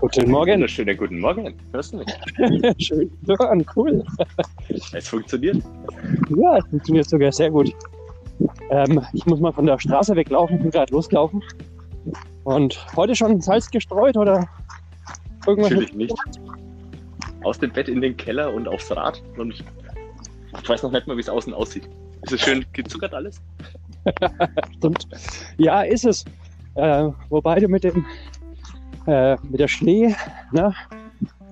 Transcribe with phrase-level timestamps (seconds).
[0.00, 0.66] Guten Morgen.
[0.66, 1.54] Schönen guten Morgen.
[1.74, 2.06] Hörst du mich?
[2.86, 4.02] Schön hören, cool.
[4.94, 5.58] Es funktioniert.
[6.30, 7.70] Ja, es funktioniert sogar sehr gut.
[8.70, 11.42] Ähm, ich muss mal von der Straße weglaufen, bin gerade losgelaufen.
[12.44, 14.48] Und heute schon Salz gestreut oder
[15.46, 15.70] irgendwas?
[15.70, 16.14] Natürlich nicht.
[17.42, 19.22] Aus dem Bett in den Keller und aufs Rad.
[19.36, 19.62] Und
[20.62, 21.90] ich weiß noch nicht mal, wie es außen aussieht.
[22.22, 23.42] Ist es schön gezuckert alles?
[24.78, 25.06] Stimmt.
[25.58, 26.24] Ja, ist es.
[26.74, 28.06] Äh, wobei du mit dem
[29.06, 30.14] äh, mit der Schnee,
[30.52, 30.74] ne,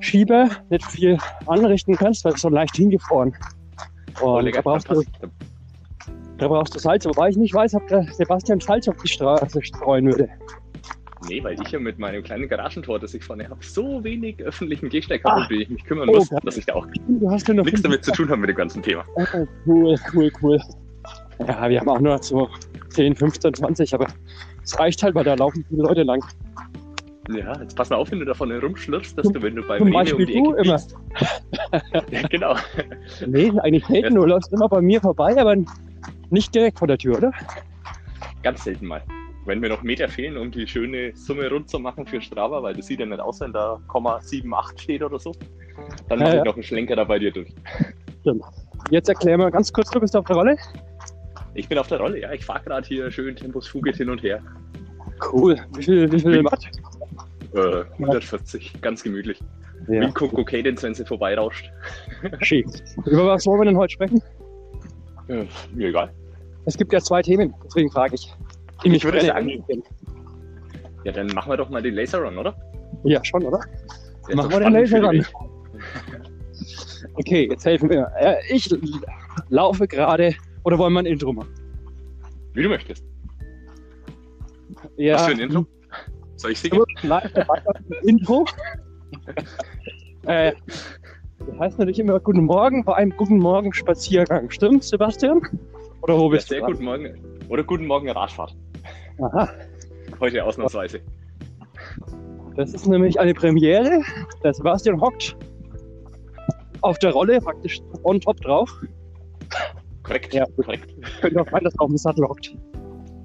[0.01, 3.35] Schieber nicht viel anrichten kannst, weil es so leicht hingefroren.
[4.21, 5.03] Und da brauchst, du,
[6.39, 9.63] da brauchst du Salz, wobei ich nicht weiß, ob der Sebastian Salz auf die Straße
[9.63, 10.29] streuen würde.
[11.29, 14.89] Nee, weil ich ja mit meinem kleinen Garagentor, das ich vorne habe, so wenig öffentlichen
[14.89, 17.47] Gehsteig habe, um den ich mich kümmern muss, Oh, dass ich da auch Du hast
[17.49, 19.05] ja noch nichts damit zu tun habe mit dem ganzen Thema.
[19.17, 19.25] Oh,
[19.67, 20.61] cool, cool, cool.
[21.41, 22.49] Ja, wir haben auch nur so
[22.91, 24.07] 10, 15, 20, aber
[24.63, 26.25] es reicht halt, weil da laufen viele Leute lang.
[27.29, 29.95] Ja, jetzt pass mal auf, wenn du davon herumschlürfst, dass du, wenn du beim Zum
[29.95, 30.77] Rewe um die Ecke immer.
[30.79, 30.97] biegst.
[32.11, 32.55] ja, genau.
[33.27, 34.15] Nee, eigentlich selten.
[34.15, 35.55] Du läufst immer bei mir vorbei, aber
[36.31, 37.33] nicht direkt vor der Tür, oder?
[38.43, 39.03] Ganz selten mal.
[39.45, 42.75] Wenn mir noch Meter fehlen, um die schöne Summe rund zu machen für Strava, weil
[42.75, 45.33] das sieht ja nicht aus, wenn da 0,78 steht oder so,
[46.09, 46.39] dann Ja, mache ja.
[46.41, 47.49] ich noch einen Schlenker da bei dir durch.
[48.21, 48.43] Stimmt.
[48.91, 50.57] Jetzt erklär mal ganz kurz, du bist auf der Rolle.
[51.55, 52.33] Ich bin auf der Rolle, ja.
[52.33, 54.41] Ich fahre gerade hier schön Tempus Fugit hin und her.
[55.33, 55.57] Cool.
[55.77, 56.69] Wie viel, wie viel Wie- Watt?
[57.55, 59.41] Äh, 140, ganz gemütlich.
[59.89, 61.71] Ja, ein Coco Cadence, wenn sie vorbeirauscht.
[62.43, 62.67] schick.
[63.07, 64.23] Über was wollen wir denn heute sprechen?
[65.29, 65.45] Äh,
[65.75, 66.13] mir egal.
[66.67, 68.35] Es gibt ja zwei Themen, deswegen frage ich.
[68.85, 69.65] Die mich würde sagen-.
[71.05, 72.55] Ja, dann machen wir doch mal den Laser Run, oder?
[73.05, 73.61] Ja, schon, oder?
[74.27, 75.25] Der ist Machen wir den Laser Run.
[77.15, 78.11] Okay, jetzt helfen wir.
[78.19, 78.69] Äh, Ich
[79.49, 80.35] laufe gerade,
[80.65, 81.49] oder wollen wir ein Intro machen?
[82.55, 83.05] Wie du möchtest.
[84.97, 85.67] Ja, Was für ein Intro?
[86.39, 86.83] Soll ich singen?
[87.03, 87.61] Live dabei
[88.05, 88.45] Intro.
[90.27, 90.53] äh,
[91.39, 94.49] das heißt natürlich immer Guten Morgen bei einem Guten Morgen Spaziergang.
[94.51, 95.41] Stimmt, Sebastian?
[96.03, 96.67] Oder wo Ja, bist sehr du?
[96.67, 97.19] guten Morgen.
[97.49, 98.57] Oder guten Morgen Radfahrt.
[99.21, 99.49] Aha,
[100.21, 101.01] Heute ausnahmsweise.
[102.57, 104.01] das ist nämlich eine Premiere.
[104.45, 105.37] Der Sebastian hockt
[106.83, 108.71] auf der Rolle, praktisch on top drauf.
[110.05, 110.47] Korrekt, Ja.
[110.57, 110.95] korrekt.
[111.21, 112.55] Könnte auch sein, dass er auf dem Sattel hockt.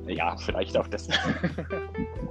[0.08, 1.08] Ja, vielleicht auch das.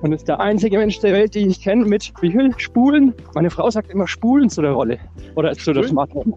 [0.03, 3.15] Und ist der einzige Mensch der Welt, den ich kenne, mit wie viel Spulen?
[3.35, 4.99] Meine Frau sagt immer Spulen zu der Rolle.
[5.37, 5.85] Oder zu der?
[5.85, 6.35] Smartphone.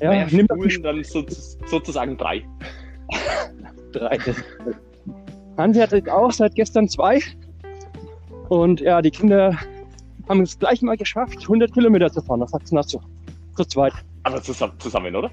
[0.00, 1.24] Ja, naja, nimm Spulen dann so,
[1.66, 2.44] sozusagen drei.
[3.92, 4.18] drei.
[5.56, 7.20] Hansi hat jetzt auch seit gestern zwei.
[8.48, 9.58] Und ja, die Kinder
[10.28, 12.40] haben es gleich mal geschafft, 100 Kilometer zu fahren.
[12.40, 13.00] Was sagst du dazu?
[13.56, 13.92] Zu zweit.
[14.22, 15.30] Aber zusammen, zusammen oder?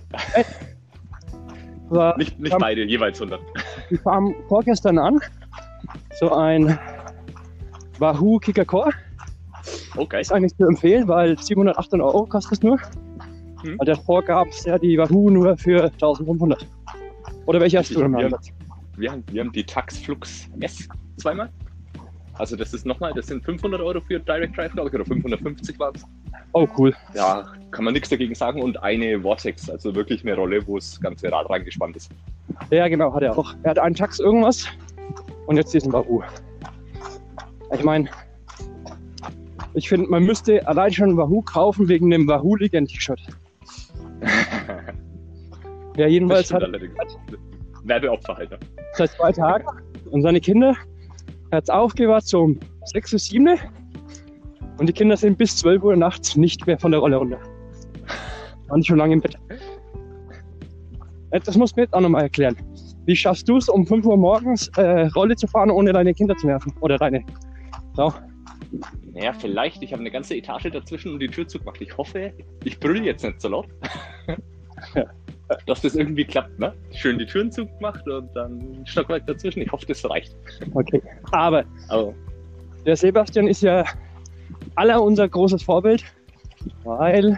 [1.90, 3.40] Aber Nicht, nicht beide, jeweils 100.
[3.90, 5.19] die kamen vorgestern an.
[6.19, 6.78] So ein
[8.00, 8.91] Wahoo Kicker Core.
[10.09, 10.22] Geil.
[10.22, 12.79] Ist eigentlich zu empfehlen, weil 718 Euro kostet es nur.
[13.62, 13.79] Hm.
[13.79, 16.68] Weil davor gab es ja die Wahoo nur für 1500.
[17.45, 18.31] Oder welche hast du im Wir
[18.97, 20.88] wir, haben, wir haben die Tax Flux S
[21.18, 21.50] zweimal.
[22.34, 25.79] Also das ist nochmal, das sind 500 Euro für Direct Drive, glaube ich, oder 550
[25.79, 26.06] waren es.
[26.53, 26.95] Oh, cool.
[27.13, 28.61] Ja, kann man nichts dagegen sagen.
[28.61, 32.11] Und eine Vortex, also wirklich eine Rolle, wo das ganze Rad reingespannt ist.
[32.72, 33.53] Ja, genau, hat er auch.
[33.63, 34.67] Er hat einen Tax irgendwas
[35.47, 36.23] und jetzt diesen Wahoo.
[37.73, 38.09] Ich meine,
[39.73, 43.19] ich finde, man müsste allein schon einen Wahoo kaufen wegen dem Wahoo Legend T-Shirt.
[45.97, 46.63] Ja, jedenfalls hat.
[47.83, 48.50] Werbeopfer halt.
[48.94, 49.66] seit zwei Tagen
[50.12, 50.75] und seine Kinder
[51.51, 53.59] hat es aufgewahrt so um 6 Uhr 7
[54.78, 57.40] und die Kinder sind bis 12 Uhr nachts nicht mehr von der Rolle runter.
[58.68, 59.38] Waren schon lange im Bett.
[61.31, 62.56] Äh, Das musst du mir jetzt auch nochmal erklären.
[63.06, 66.36] Wie schaffst du es, um 5 Uhr morgens äh, Rolle zu fahren, ohne deine Kinder
[66.36, 66.74] zu nerven?
[66.80, 67.24] Oder deine
[67.96, 68.13] Frau?
[69.13, 69.84] Naja, vielleicht.
[69.84, 71.80] Ich habe eine ganze Etage dazwischen und die Tür zugemacht.
[71.81, 73.68] Ich hoffe, ich brülle jetzt nicht so laut.
[74.96, 75.06] Ja.
[75.68, 76.74] Dass das irgendwie klappt, ne?
[76.92, 79.62] Schön die Türen zugemacht und dann Stockwerk dazwischen.
[79.62, 80.36] Ich hoffe, das reicht.
[80.74, 81.02] Okay.
[81.31, 82.13] Aber Aber
[82.86, 83.86] der Sebastian ist ja
[84.75, 86.04] aller unser großes Vorbild,
[86.83, 87.38] weil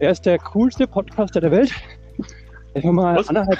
[0.00, 1.72] er ist der coolste Podcaster der Welt.
[2.74, 3.28] Ich war mal Was?
[3.28, 3.58] anderthalb,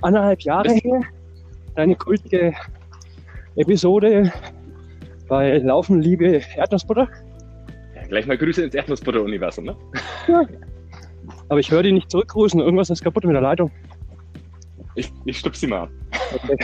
[0.00, 0.84] anderthalb Jahre Was?
[0.84, 1.00] her,
[1.74, 2.52] eine kultige
[3.56, 4.32] Episode
[5.28, 7.08] bei Laufen Liebe Erdnussbutter.
[7.94, 9.76] ja, gleich mal Grüße ins Erdnussbutter-Universum, ne?
[11.48, 13.70] Aber ich höre die nicht zurückgrüßen, irgendwas ist kaputt mit der Leitung.
[14.94, 15.90] Ich, ich stupse sie mal an.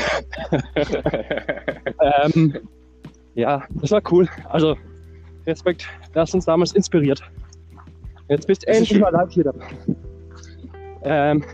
[2.01, 2.55] Ähm,
[3.35, 4.29] ja, das war cool.
[4.49, 4.77] Also
[5.49, 7.23] Respekt, du hast uns damals inspiriert.
[8.29, 9.67] Jetzt bist du Das endlich mal live hier dabei.
[11.03, 11.45] Ähm,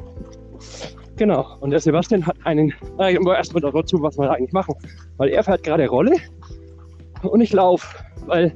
[1.17, 4.75] genau, und der Sebastian hat einen, äh, erstmal dazu, was wir eigentlich machen.
[5.17, 6.17] Weil er fährt gerade Rolle
[7.23, 8.05] und ich laufe.
[8.27, 8.53] Weil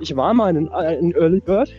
[0.00, 1.72] ich war mal in, äh, in Early Bird.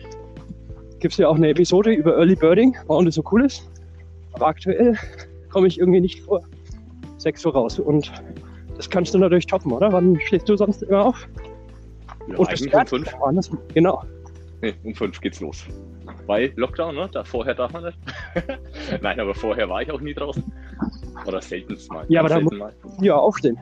[1.00, 3.68] Gibt es ja auch eine Episode über Early Birding, warum das so cool ist.
[4.32, 4.96] Aber aktuell
[5.50, 6.42] komme ich irgendwie nicht vor
[7.18, 7.78] 6 Uhr raus.
[7.78, 8.10] Und
[8.76, 9.92] das kannst du natürlich toppen, oder?
[9.92, 11.28] Wann stehst du sonst immer auf?
[12.28, 13.12] Ja, Und eigentlich um fünf.
[13.18, 13.50] Woanders?
[13.74, 14.04] Genau.
[14.62, 15.64] Nee, um fünf geht's los.
[16.26, 17.08] Weil Lockdown, ne?
[17.12, 17.98] Da vorher darf man nicht.
[19.02, 20.42] Nein, aber vorher war ich auch nie draußen.
[21.26, 22.04] Oder seltenst mal.
[22.08, 22.72] Ja, aber da selten mal.
[23.00, 23.58] Ja, aufstehen.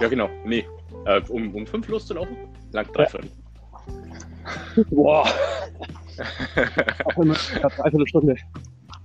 [0.00, 0.28] Ja, genau.
[0.44, 0.66] Nee.
[1.06, 2.36] Äh, um, um fünf loszulaufen?
[2.72, 3.08] Lang drei Ja.
[3.08, 3.30] Viertel.
[4.90, 5.26] Boah.
[7.04, 8.36] Auch immer eine Dreiviertelstunde.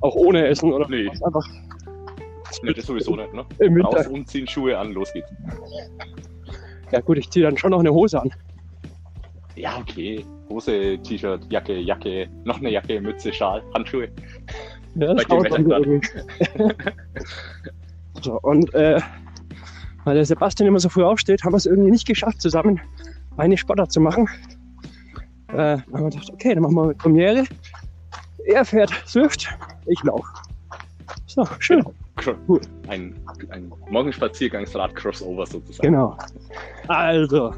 [0.02, 1.08] Auch ohne Essen oder Nee.
[1.08, 1.22] was.
[1.22, 1.46] Einfach
[2.64, 3.46] Nee, das sowieso nicht, ne?
[3.60, 3.90] im Winter.
[3.98, 5.32] Raus, umziehen, Schuhe an, los geht's.
[6.92, 8.32] Ja gut, ich ziehe dann schon noch eine Hose an.
[9.56, 10.26] Ja, okay.
[10.50, 14.10] Hose, T-Shirt, Jacke, Jacke, noch eine Jacke, Mütze, Schal, Handschuhe.
[14.96, 16.10] Ja, Bei das dem Wetter irgendwie.
[18.22, 19.00] so, und äh,
[20.04, 22.82] weil der Sebastian immer so früh aufsteht, haben wir es irgendwie nicht geschafft, zusammen
[23.38, 24.28] eine Sportart zu machen.
[25.50, 27.46] Äh, dann haben wir gedacht, okay, dann machen wir Premiere.
[28.46, 29.48] Er fährt Swift,
[29.86, 30.28] ich laufe.
[31.28, 31.84] So, schön.
[31.86, 31.94] Cool.
[32.88, 33.16] Ein,
[33.50, 35.88] ein Morgenspaziergangsrad-Crossover sozusagen.
[35.92, 36.18] Genau.
[36.88, 37.54] Also,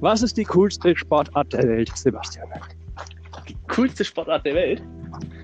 [0.00, 2.48] was ist die coolste Sportart der Welt, Sebastian?
[3.48, 4.82] Die coolste Sportart der Welt.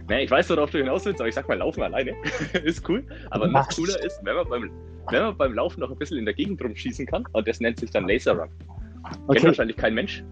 [0.08, 2.14] Naja, ich weiß, worauf du hinaus willst, aber ich sag mal, Laufen alleine
[2.64, 3.04] ist cool.
[3.30, 4.70] Aber noch cooler ist, wenn man, beim,
[5.10, 7.24] wenn man beim Laufen noch ein bisschen in der Gegend rumschießen kann.
[7.32, 8.48] Und das nennt sich dann Laser Run.
[8.48, 9.46] Kennt Okay.
[9.46, 10.24] wahrscheinlich kein Mensch.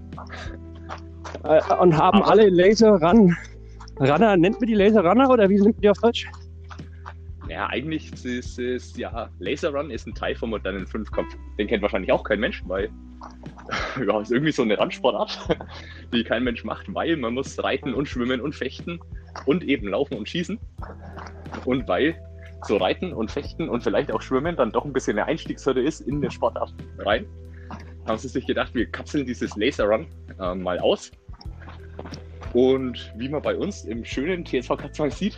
[1.45, 3.37] Äh, und haben Aber- alle Laser Run.
[3.99, 6.27] Runner, nennt man die Laser Runner oder wie sind die auf Deutsch?
[7.57, 11.35] Ja, eigentlich ist es, ja, Laser Run ist ein Teil vom modernen Fünfkampf.
[11.59, 12.91] Den kennt wahrscheinlich auch kein Mensch, weil,
[14.07, 15.57] ja, ist irgendwie so eine Randsportart,
[16.13, 19.01] die kein Mensch macht, weil man muss reiten und schwimmen und fechten
[19.47, 20.59] und eben laufen und schießen.
[21.65, 22.21] Und weil
[22.67, 26.03] so reiten und fechten und vielleicht auch schwimmen dann doch ein bisschen eine Einstiegshürde ist
[26.03, 27.25] in den Sportart rein,
[28.07, 30.07] haben sie sich gedacht, wir kapseln dieses Laser Run
[30.39, 31.11] äh, mal aus.
[32.53, 35.37] Und wie man bei uns im schönen TSV Katzwang sieht,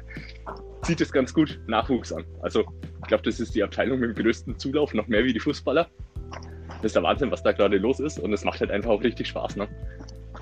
[0.82, 2.24] sieht es ganz gut Nachwuchs an.
[2.42, 2.64] Also
[3.02, 5.88] ich glaube, das ist die Abteilung mit dem größten Zulauf, noch mehr wie die Fußballer.
[6.76, 9.02] Das ist der Wahnsinn, was da gerade los ist und es macht halt einfach auch
[9.02, 9.56] richtig Spaß.
[9.56, 9.68] Ne?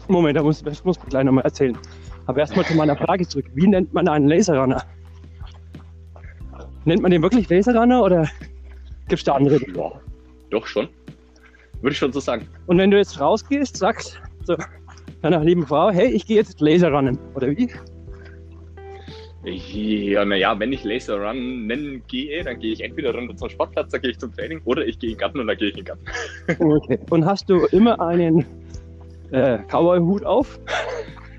[0.09, 1.77] Moment, da muss, das muss ich gleich nochmal erzählen.
[2.27, 3.47] Aber erstmal zu meiner Frage zurück.
[3.55, 4.85] Wie nennt man einen Laserrunner?
[6.85, 8.29] Nennt man den wirklich Laserrunner oder
[9.09, 9.59] gibt es da andere?
[9.75, 9.93] Ja,
[10.51, 10.89] doch schon.
[11.81, 12.49] Würde ich schon so sagen.
[12.67, 14.57] Und wenn du jetzt rausgehst, sagst zu
[15.23, 17.19] deiner lieben Frau, hey, ich gehe jetzt Laserrunnen.
[17.35, 17.71] Oder wie?
[19.51, 23.91] Ja, naja, wenn ich Laser Run nennen gehe, dann gehe ich entweder runter zum Sportplatz,
[23.91, 25.79] da gehe ich zum Training, oder ich gehe in den Garten und dann gehe ich
[25.79, 26.05] in den Garten.
[26.79, 26.99] Okay.
[27.11, 28.45] Und hast du immer einen
[29.33, 30.59] äh, Cowboy-Hut auf?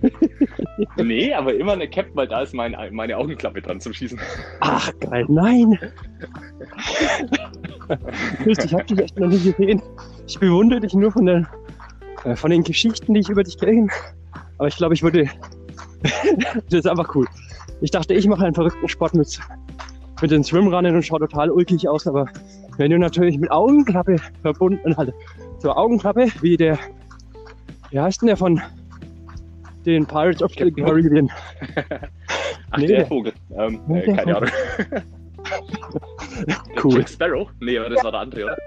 [0.97, 4.19] nee, aber immer eine Cap, weil da ist mein, meine Augenklappe dran zum Schießen.
[4.61, 5.77] Ach, geil, nein!
[8.45, 9.81] Dich, ich hab dich echt noch nie gesehen.
[10.27, 11.47] Ich bewundere dich nur von, der,
[12.23, 13.87] äh, von den Geschichten, die ich über dich kenne.
[14.57, 15.29] Aber ich glaube, ich würde.
[16.69, 17.25] das ist einfach cool.
[17.81, 19.39] Ich dachte, ich mache einen verrückten Sport mit,
[20.21, 22.25] mit den Swimrunnen und schaue total ulkig aus, aber
[22.77, 25.13] wenn du natürlich mit Augenklappe verbunden, halt,
[25.59, 26.77] so Augenklappe, wie der,
[27.91, 28.61] wie heißt denn der von
[29.85, 30.71] den Pirates of the.
[30.71, 31.29] Caribbean?
[32.71, 33.33] Ach, Nee, der Vogel.
[33.57, 34.37] Ähm, äh, der keine.
[34.37, 34.49] Ahnung.
[36.83, 36.97] Cool.
[36.97, 37.49] Jack Sparrow?
[37.59, 38.57] Nee, aber das war der andere, oder?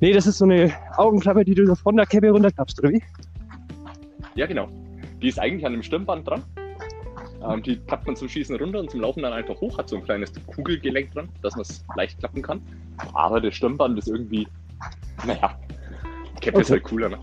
[0.00, 3.02] Nee, das ist so eine Augenklappe, die du von der Käppe runterklappst, oder wie?
[4.34, 4.68] Ja, genau.
[5.20, 6.42] Die ist eigentlich an dem Stirnband dran.
[7.42, 9.96] Ähm, die klappt man zum Schießen runter und zum Laufen dann einfach hoch, hat so
[9.96, 12.60] ein kleines Kugelgelenk dran, dass man es leicht klappen kann.
[13.14, 14.46] Aber das Stirnband ist irgendwie,
[15.26, 15.58] naja,
[16.40, 16.72] Cap ist Okay.
[16.72, 17.18] halt cooler, ne?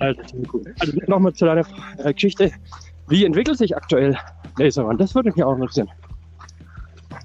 [0.00, 0.20] Also,
[0.52, 0.64] cool.
[0.80, 1.64] also nochmal zu deiner
[1.98, 2.50] äh, Geschichte.
[3.08, 4.18] Wie entwickelt sich aktuell
[4.58, 4.98] Laserrun?
[4.98, 5.88] Das würde mich auch interessieren.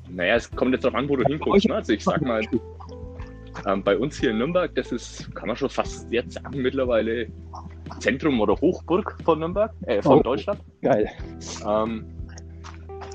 [0.09, 1.67] Naja, es kommt jetzt darauf an, wo du hinguckst.
[1.67, 1.75] Ne?
[1.75, 2.41] Also ich sag mal,
[3.65, 7.27] ähm, bei uns hier in Nürnberg, das ist, kann man schon fast jetzt sagen, mittlerweile
[7.99, 10.23] Zentrum oder Hochburg von Nürnberg, äh, von Oh.
[10.23, 10.59] Deutschland.
[10.81, 11.09] Geil.
[11.67, 12.05] Ähm,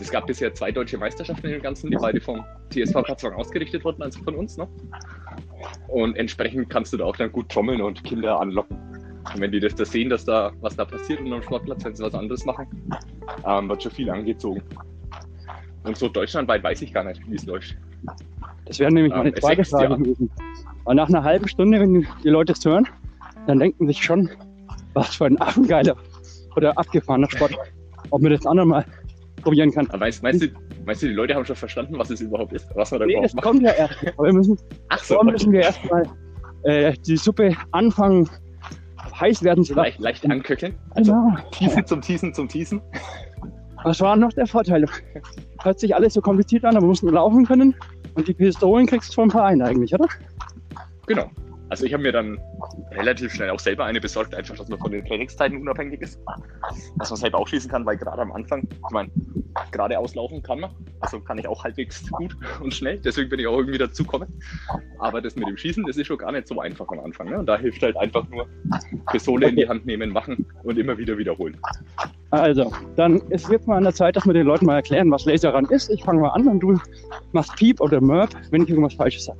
[0.00, 3.84] es gab bisher zwei deutsche Meisterschaften in dem Ganzen, die beide vom TSV Katzwang ausgerichtet
[3.84, 4.56] wurden, also von uns.
[4.56, 4.68] Ne?
[5.88, 8.76] Und entsprechend kannst du da auch dann gut trommeln und Kinder anlocken.
[9.34, 11.94] Und wenn die das da sehen, dass da was da passiert und am Sportplatz, wenn
[11.94, 12.66] sie was anderes machen,
[13.44, 14.62] ähm, wird schon viel angezogen.
[15.84, 17.76] Und so deutschlandweit weiß ich gar nicht, wie es läuft.
[18.66, 20.30] Das wäre nämlich Ähm, meine es zweite Frage gewesen.
[20.84, 22.87] Weil nach einer halben Stunde, wenn die Leute es hören,
[23.46, 24.30] dann denken sich schon,
[24.98, 25.96] was für ein affengeiler
[26.56, 27.54] oder abgefahrener Sport.
[28.10, 28.84] Ob man das andere mal
[29.42, 29.86] probieren kann.
[29.88, 30.48] Aber meinst, meinst, du,
[30.84, 32.66] meinst du, die Leute haben schon verstanden, was es überhaupt ist?
[32.74, 33.44] Was man da Nee, überhaupt macht?
[33.44, 33.94] kommt ja erst.
[34.16, 36.04] Aber wir müssen, Ach so, müssen wir erstmal
[36.64, 38.28] äh, die Suppe anfangen,
[39.20, 39.84] heiß werden zu lassen.
[39.84, 40.74] leicht, leicht anköcheln.
[40.90, 41.36] Also Genau.
[41.52, 42.80] Teasen zum Teasen zum Teasen.
[43.84, 44.84] Was war noch der Vorteil?
[45.62, 47.74] Hört sich alles so kompliziert an, aber wir mussten laufen können.
[48.14, 50.08] Und die Pistolen kriegst du vom Verein eigentlich, oder?
[51.06, 51.30] Genau.
[51.70, 52.38] Also ich habe mir dann,
[52.92, 56.18] relativ schnell auch selber eine besorgt, einfach, dass man von den Trainingszeiten unabhängig ist.
[56.98, 59.10] Dass man selber auch schießen kann, weil gerade am Anfang, ich meine,
[59.70, 60.70] gerade auslaufen kann man.
[61.00, 62.98] Also kann ich auch halbwegs gut und schnell.
[62.98, 64.28] Deswegen bin ich auch irgendwie dazukommen.
[64.98, 67.28] Aber das mit dem Schießen, das ist schon gar nicht so einfach am Anfang.
[67.28, 67.38] Ne?
[67.38, 68.46] Und da hilft halt einfach nur
[69.10, 71.56] Pistole in die Hand nehmen, machen und immer wieder wiederholen.
[72.30, 75.25] Also, dann ist jetzt mal an der Zeit, dass wir den Leuten mal erklären, was
[75.25, 75.90] Laserrun ist.
[75.90, 76.78] Ich fange mal an und du
[77.32, 79.38] machst Piep oder Merp, wenn ich irgendwas Falsches sage.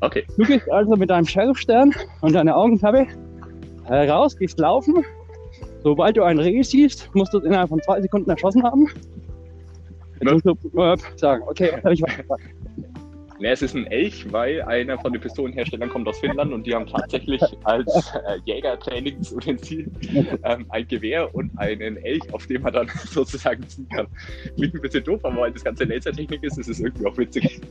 [0.00, 0.24] Okay.
[0.36, 3.06] Du gehst also mit deinem Sheriffstern und deiner Augenklappe
[3.88, 5.04] raus, gehst laufen.
[5.82, 8.88] Sobald du ein Reh siehst, musst du es innerhalb von zwei Sekunden erschossen haben.
[10.20, 11.42] Jetzt musst du Merp sagen.
[11.46, 12.42] Okay, habe ich was gesagt.
[13.38, 16.74] Ne, es ist ein Elch, weil einer von den Pistolenherstellern kommt aus Finnland und die
[16.74, 19.90] haben tatsächlich als äh, Jägertrainingsutensil
[20.42, 24.06] ähm, ein Gewehr und einen Elch, auf dem man dann sozusagen ziehen kann.
[24.56, 27.60] Klingt ein bisschen doof, aber weil das ganze Lasertechnik ist, ist es irgendwie auch witzig.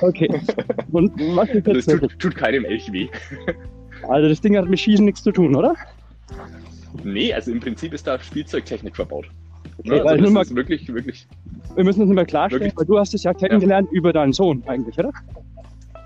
[0.00, 0.28] Okay.
[0.90, 3.08] Und was ist Das jetzt tut, tut keinem Elch weh.
[4.08, 5.76] Also das Ding hat mit Schießen nichts zu tun, oder?
[7.04, 9.26] Nee, also im Prinzip ist da Spielzeugtechnik verbaut.
[9.84, 11.26] Ne, weil also das ist wirklich, wirklich,
[11.74, 12.78] Wir müssen uns mal klarstellen, Wirklich?
[12.78, 15.10] weil du hast es ja kennengelernt über deinen Sohn eigentlich, oder?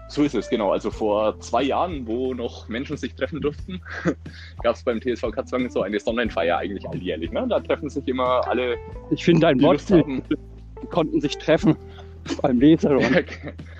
[0.08, 0.70] so ist es, genau.
[0.72, 3.80] Also vor zwei Jahren, wo noch Menschen sich treffen durften,
[4.62, 7.32] gab es beim TSV Katzwangen so eine Sonnenfeier eigentlich alljährlich.
[7.32, 7.46] Ne?
[7.48, 8.76] Da treffen sich immer alle,
[9.10, 11.76] Ich finde dein Wort, die konnten sich treffen
[12.42, 12.98] beim Laser.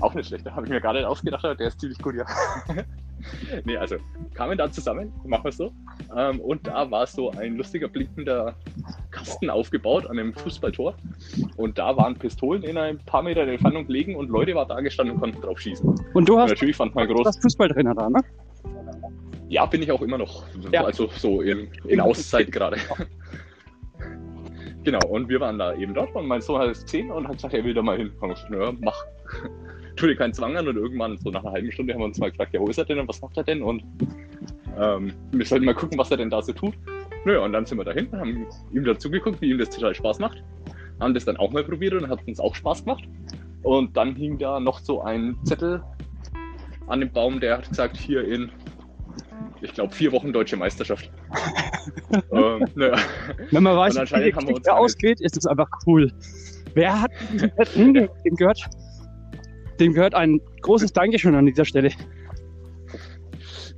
[0.00, 2.14] Auch nicht schlecht, da habe ich mir gerade nicht ausgedacht, aber der ist ziemlich gut,
[2.14, 2.24] ja.
[3.64, 3.96] nee, also
[4.34, 5.72] kamen da zusammen, machen wir es so.
[6.16, 8.54] Ähm, und da war so ein lustiger blinkender
[9.10, 10.94] Kasten aufgebaut an einem Fußballtor.
[11.56, 15.14] Und da waren Pistolen in ein paar Meter Entfernung liegen und Leute waren da gestanden
[15.16, 15.88] und konnten drauf schießen.
[16.14, 17.24] Und Und du hast natürlich fand man groß.
[17.24, 18.20] das Fußballtrainer da, ne?
[19.48, 20.44] Ja, bin ich auch immer noch.
[20.70, 20.84] Ja.
[20.84, 22.76] Also so in, in Auszeit gerade.
[24.84, 27.36] genau, und wir waren da eben dort und mein Sohn hat es gesehen und hat
[27.36, 28.12] gesagt, er will da mal hin.
[28.20, 29.02] Und ja, mach.
[29.96, 32.18] Tu dir keinen Zwang an und irgendwann, so nach einer halben Stunde, haben wir uns
[32.18, 33.62] mal gefragt, ja, wo ist er denn und was macht er denn?
[33.62, 33.82] Und
[34.78, 36.74] ähm, wir sollten mal gucken, was er denn da so tut.
[37.24, 40.18] Naja, und dann sind wir dahin, haben ihm dazu geguckt, wie ihm das total Spaß
[40.20, 40.42] macht.
[41.00, 43.04] Haben das dann auch mal probiert und hat uns auch Spaß gemacht.
[43.62, 45.82] Und dann hing da noch so ein Zettel
[46.86, 48.50] an dem Baum, der hat gesagt, hier in
[49.62, 51.10] ich glaube, vier Wochen deutsche Meisterschaft.
[52.32, 52.96] ähm, naja.
[53.50, 56.10] Wenn man weiß, wie alle- ausgeht, ist es einfach cool.
[56.74, 58.08] Wer hat diesen Zettel?
[58.24, 58.60] Gehört,
[59.80, 61.90] dem gehört ein großes Dankeschön an dieser Stelle.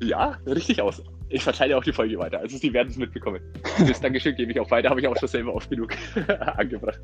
[0.01, 1.03] Ja, richtig aus.
[1.29, 2.41] Ich verteile auch die Folge weiter.
[2.41, 3.41] Also Sie werden es mitbekommen.
[3.87, 5.95] Das Dankeschön gebe ich auch weiter, habe ich auch schon selber oft genug
[6.57, 7.01] angebracht.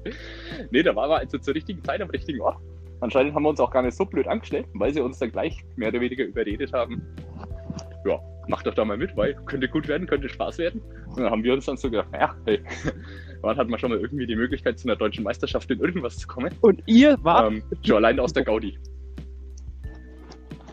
[0.71, 2.59] Nee, da waren wir also zur richtigen Zeit am richtigen Ort.
[3.01, 5.57] Anscheinend haben wir uns auch gar nicht so blöd angestellt, weil sie uns dann gleich
[5.77, 7.01] mehr oder weniger überredet haben.
[8.05, 10.83] Ja, mach doch da mal mit, weil könnte gut werden, könnte Spaß werden.
[11.07, 12.61] Und dann haben wir uns dann so gedacht, naja, hey,
[13.41, 16.27] wann hat man schon mal irgendwie die Möglichkeit, zu einer deutschen Meisterschaft in irgendwas zu
[16.27, 16.53] kommen?
[16.61, 18.77] Und ihr wart, Ähm, schon allein aus der Gaudi.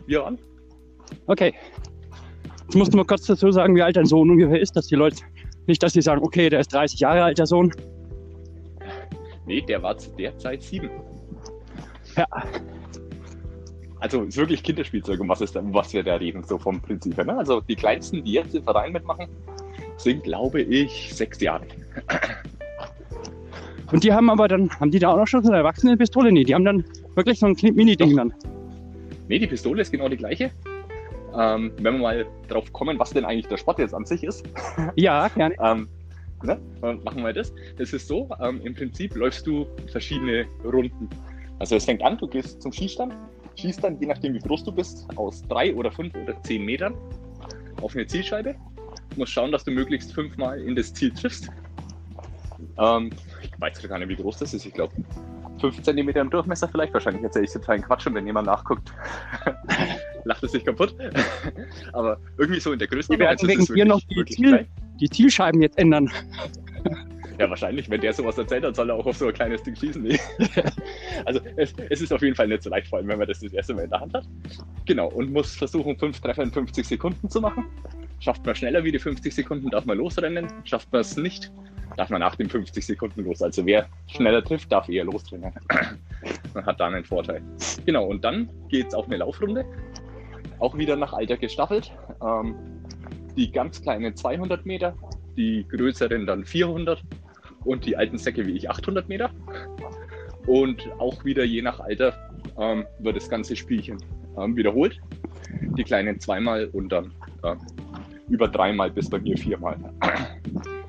[0.08, 0.40] Wir waren?
[1.28, 1.54] okay.
[2.64, 4.96] Jetzt musst du mal kurz dazu sagen, wie alt dein Sohn ungefähr ist, dass die
[4.96, 5.18] Leute
[5.68, 7.72] nicht, dass die sagen, okay, der ist 30 Jahre alt, der Sohn.
[9.46, 10.90] Nee, der war zu der Zeit sieben.
[12.16, 12.26] Ja.
[14.00, 17.18] Also ist wirklich Kinderspielzeug, um was, ist, um was wir da reden, so vom Prinzip
[17.18, 17.26] her.
[17.26, 17.38] Ne?
[17.38, 19.28] Also die kleinsten, die jetzt im Verein mitmachen,
[19.98, 21.66] sind, glaube ich, sechs Jahre.
[23.92, 26.32] Und die haben aber dann, haben die da auch noch schon so eine erwachsene Pistole?
[26.32, 26.84] Nee, die haben dann
[27.16, 28.34] wirklich so ein Mini-Ding dann.
[29.28, 30.52] Nee, die Pistole ist genau die gleiche.
[31.38, 34.46] Ähm, wenn wir mal drauf kommen, was denn eigentlich der Sport jetzt an sich ist,
[34.96, 35.56] Ja, gerne.
[35.62, 35.90] ähm,
[36.44, 36.60] ne?
[36.82, 37.54] dann machen wir das.
[37.78, 41.10] Das ist so, ähm, im Prinzip läufst du verschiedene Runden.
[41.60, 43.14] Also es fängt an, du gehst zum Schießstand,
[43.58, 46.96] schießt dann, je nachdem wie groß du bist, aus drei oder fünf oder zehn Metern
[47.82, 48.56] auf eine Zielscheibe.
[49.12, 51.50] Du musst schauen, dass du möglichst fünfmal in das Ziel triffst.
[52.78, 53.10] Ähm,
[53.42, 54.66] ich weiß gar nicht, wie groß das ist.
[54.66, 54.94] Ich glaube,
[55.72, 56.94] fünf Zentimeter im Durchmesser vielleicht.
[56.94, 58.92] Wahrscheinlich erzähle ich totalen Quatsch und wenn jemand nachguckt,
[60.26, 60.96] lacht es sich kaputt.
[61.94, 63.10] Aber irgendwie so in der Größe.
[63.10, 64.68] Wir werden wegen dir noch die Ziel-
[65.00, 66.10] Die Zielscheiben jetzt ändern.
[67.38, 69.76] Ja, wahrscheinlich, wenn der sowas erzählt, dann soll er auch auf so ein kleines Ding
[69.76, 70.08] schießen.
[71.26, 73.42] Also es, es ist auf jeden Fall nicht so leicht, vor allem wenn man das
[73.42, 74.26] das erste Mal in der Hand hat.
[74.86, 77.66] Genau, und muss versuchen, fünf Treffer in 50 Sekunden zu machen.
[78.20, 80.48] Schafft man schneller wie die 50 Sekunden, darf man losrennen.
[80.64, 81.52] Schafft man es nicht,
[81.98, 83.42] darf man nach den 50 Sekunden los.
[83.42, 85.54] Also wer schneller trifft, darf eher losrennen.
[86.54, 87.42] man hat dann einen Vorteil.
[87.86, 89.66] Genau, und dann geht es auf eine Laufrunde.
[90.60, 91.92] Auch wieder nach Alter gestaffelt.
[92.22, 92.56] Ähm,
[93.36, 94.96] die ganz kleinen 200 Meter,
[95.36, 97.02] die größeren dann 400
[97.66, 99.32] und die alten Säcke wie ich 800 Meter.
[100.48, 102.14] Und auch wieder je nach Alter
[102.58, 103.98] ähm, wird das ganze Spielchen
[104.38, 105.00] ähm, wiederholt.
[105.78, 107.12] Die kleinen zweimal und dann
[107.44, 107.58] ähm,
[108.30, 109.78] über dreimal bis bei mir viermal.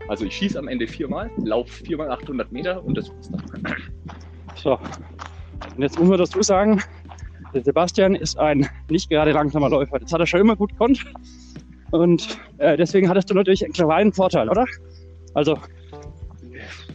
[0.09, 3.77] Also ich schieße am Ende viermal, laufe viermal 800 Meter und das war's dann.
[4.55, 4.73] So.
[5.77, 6.81] Und jetzt muss man dazu sagen,
[7.55, 9.99] Der Sebastian ist ein nicht gerade langsamer Läufer.
[9.99, 11.05] Das hat er schon immer gut gekonnt.
[11.91, 14.67] Und äh, deswegen hattest du natürlich einen kleinen Vorteil, oder?
[15.35, 15.57] Also,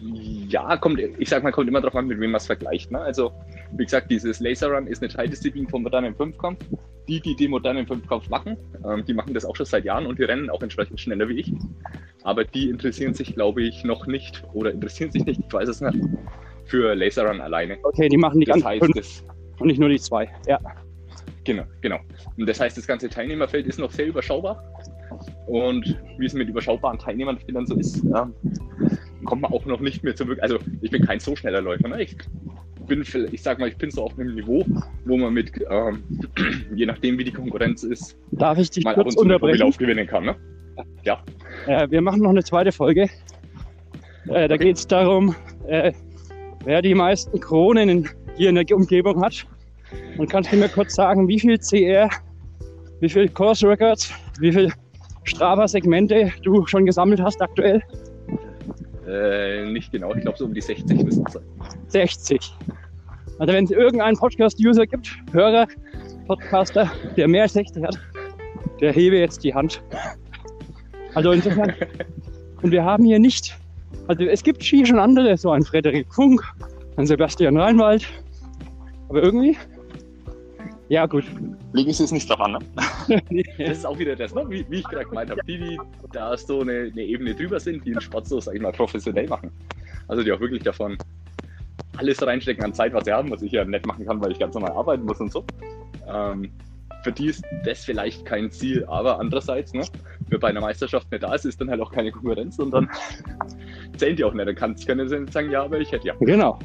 [0.01, 2.91] Ja, kommt, ich sag mal, kommt immer darauf an, mit wem man es vergleicht.
[2.91, 2.99] Ne?
[2.99, 3.31] Also,
[3.71, 6.63] wie gesagt, dieses Laser Run ist eine Teildisziplin vom modernen Fünfkampf.
[7.07, 10.19] Die, die den modernen Fünfkampf machen, ähm, die machen das auch schon seit Jahren und
[10.19, 11.53] die rennen auch entsprechend schneller wie ich.
[12.23, 15.81] Aber die interessieren sich, glaube ich, noch nicht oder interessieren sich nicht, ich weiß es
[15.81, 15.97] nicht,
[16.65, 17.77] für Laser Run alleine.
[17.83, 19.23] okay, die machen die Das ganzen heißt, fünf das,
[19.59, 20.29] und nicht nur die zwei.
[20.47, 20.59] Ja.
[21.43, 21.97] Genau, genau.
[22.37, 24.63] Und das heißt, das ganze Teilnehmerfeld ist noch sehr überschaubar.
[25.47, 28.33] Und wie es mit überschaubaren Teilnehmerfeldern so ist, ähm,
[29.25, 30.43] kommt man auch noch nicht mehr zu wirklich.
[30.43, 31.87] Also ich bin kein so schneller Läufer.
[31.87, 32.03] Ne?
[32.03, 32.15] Ich
[32.87, 34.63] bin, vielleicht- ich sag mal, ich bin so auf einem Niveau,
[35.05, 36.03] wo man mit, ähm,
[36.75, 39.59] je nachdem wie die Konkurrenz ist, Darf ich dich mal ab kurz und zu unterbrechen?
[39.61, 40.25] Lauf gewinnen kann.
[40.25, 40.35] Ne?
[41.03, 41.21] Ja,
[41.67, 43.09] Äh, wir machen noch eine zweite Folge.
[44.27, 45.35] Äh, da geht es darum,
[45.67, 45.91] äh,
[46.63, 49.45] wer die meisten Kronen in, hier in der Umgebung hat.
[50.17, 52.09] Und kannst du mir kurz sagen, wie viel CR,
[52.99, 54.71] wie viel Course Records, wie viel
[55.23, 57.81] Strava-Segmente du schon gesammelt hast aktuell?
[59.07, 60.13] äh, nicht genau.
[60.15, 61.43] Ich glaube so um die 60 müssen es sein.
[61.87, 62.53] 60.
[63.39, 65.67] Also wenn es irgendeinen Podcast-User gibt, Hörer,
[66.27, 67.99] Podcaster, der mehr als 60 hat,
[68.79, 69.83] der hebe jetzt die Hand.
[71.13, 71.73] Also insofern,
[72.61, 73.57] und wir haben hier nicht,
[74.07, 76.41] also es gibt hier schon andere, so ein Frederik Funk,
[76.97, 78.05] ein Sebastian Reinwald,
[79.09, 79.57] aber irgendwie,
[80.91, 81.23] ja gut.
[81.73, 82.51] Legen Sie es nicht drauf an,
[83.07, 83.21] ne?
[83.57, 84.43] Das ist auch wieder das, ne?
[84.49, 85.41] wie, wie ich gerade gemeint habe.
[85.47, 85.77] Die, die
[86.11, 89.27] da so eine, eine Ebene drüber sind, die den Sport so, sag ich mal, professionell
[89.27, 89.51] machen.
[90.09, 90.97] Also die auch wirklich davon
[91.95, 94.39] alles reinstecken an Zeit, was sie haben, was ich ja nicht machen kann, weil ich
[94.39, 95.45] ganz normal arbeiten muss und so.
[96.13, 96.51] Ähm,
[97.03, 99.83] für die ist das vielleicht kein Ziel, aber andererseits, ne,
[100.27, 102.89] wer bei einer Meisterschaft nicht da ist, ist dann halt auch keine Konkurrenz und dann
[103.97, 104.47] zählen die auch nicht.
[104.47, 106.13] Dann kann, können sie nicht sagen, ja, aber ich hätte ja.
[106.19, 106.59] Genau.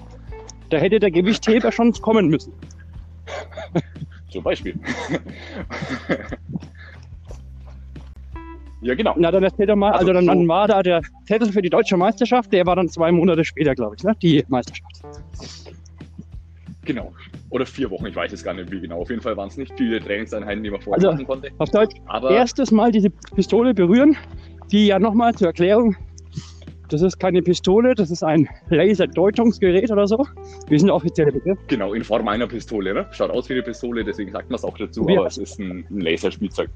[0.71, 2.53] Da hätte der Gewichtheber schon kommen müssen.
[4.31, 4.79] Zum Beispiel.
[8.83, 9.15] ja, genau.
[9.17, 11.63] Na, dann erzähl doch mal, also, Also dann, so- dann war da der Zettel für
[11.63, 14.15] die deutsche Meisterschaft, der war dann zwei Monate später, glaube ich, ne?
[14.23, 15.03] Die Meisterschaft.
[16.87, 17.13] Genau.
[17.51, 19.01] Oder vier Wochen, ich weiß es gar nicht wie genau.
[19.03, 21.51] Auf jeden Fall waren es nicht viele Trainingseinheiten, die man vorher Also- machen konnte.
[21.59, 24.17] Auf Deutsch, Aber erstes Mal diese Pistole berühren,
[24.71, 25.97] die ja nochmal zur Erklärung,
[26.89, 30.25] das ist keine Pistole, das ist ein Laserdeutungsgerät oder so.
[30.69, 31.59] Wie sind offizielle Begriff?
[31.67, 32.95] genau, in Form einer Pistole.
[32.95, 33.07] Ne?
[33.11, 35.19] Schaut aus wie eine Pistole, deswegen sagt man es auch dazu, Ja.
[35.19, 36.71] aber es ist ein, ein Laserspielzeug.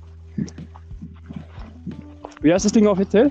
[2.43, 3.31] Wie heißt das Ding offiziell?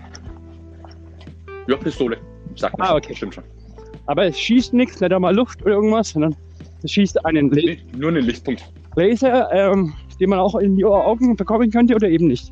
[1.67, 2.17] Ja, Pistole.
[2.55, 3.13] Sagt man Ah, okay.
[3.15, 3.43] Stimmt schon.
[4.05, 6.35] Aber es schießt nichts, nicht einmal Luft oder irgendwas, sondern
[6.83, 8.71] es schießt einen Nee, nur einen Lichtpunkt.
[8.95, 12.51] Laser, ähm, den man auch in die Augen bekommen könnte oder eben nicht.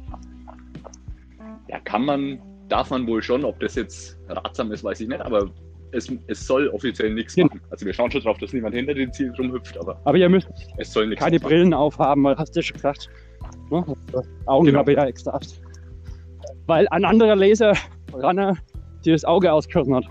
[1.69, 3.43] Ja, kann man, darf man wohl schon.
[3.43, 5.49] Ob das jetzt ratsam ist, weiß ich nicht, aber
[5.91, 7.45] es, es soll offiziell nichts Ja.
[7.45, 7.61] machen.
[7.69, 10.49] Also wir schauen schon drauf, dass niemand hinter dem Ziel rumhüpft, aber Aber ihr müsst
[10.77, 11.47] es soll nichts keine machen.
[11.47, 13.09] Brillen aufhaben, weil hast du ja schon gesagt.
[13.71, 13.83] Ne?
[14.45, 14.79] Augen Genau.
[14.79, 15.39] habe ich ja extra.
[16.67, 18.57] Weil ein anderer Laser-Runner
[19.05, 20.05] dir das Auge ausgeschossen hat.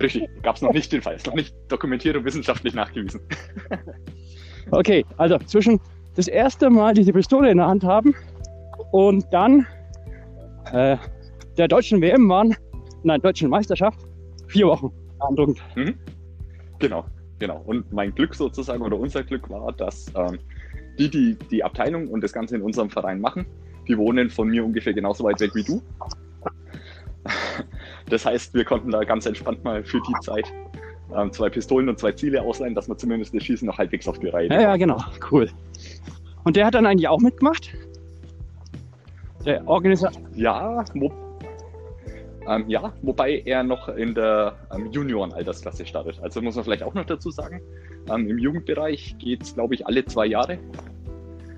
[0.00, 1.16] Richtig, gab es noch nicht den Fall.
[1.16, 3.20] Ist noch nicht dokumentiert und wissenschaftlich nachgewiesen.
[4.72, 5.80] Okay, also zwischen
[6.16, 8.14] das erste Mal diese Pistole in der Hand haben
[8.90, 9.66] und dann
[10.72, 10.96] äh,
[11.56, 12.56] der deutschen WM waren,
[13.04, 14.00] nein, deutschen Meisterschaft,
[14.48, 14.90] vier Wochen.
[15.18, 15.62] Beeindruckend.
[16.80, 17.04] Genau,
[17.38, 17.62] genau.
[17.64, 20.38] Und mein Glück sozusagen oder unser Glück war, dass ähm,
[20.98, 23.46] die, die die Abteilung und das Ganze in unserem Verein machen,
[23.86, 25.80] die wohnen von mir ungefähr genauso weit weg wie du.
[28.08, 30.52] Das heißt, wir konnten da ganz entspannt mal für die Zeit
[31.14, 34.18] ähm, zwei Pistolen und zwei Ziele ausleihen, dass wir zumindest das Schießen noch halbwegs auf
[34.18, 34.98] die Reihe Ja, ja, genau,
[35.30, 35.48] cool.
[36.44, 37.70] Und der hat dann eigentlich auch mitgemacht?
[39.44, 40.20] Der Organisator.
[40.34, 41.12] Ja, wo,
[42.48, 46.20] ähm, ja, wobei er noch in der ähm, Junioren-Altersklasse startet.
[46.20, 47.60] Also muss man vielleicht auch noch dazu sagen,
[48.08, 50.58] ähm, im Jugendbereich geht es, glaube ich, alle zwei Jahre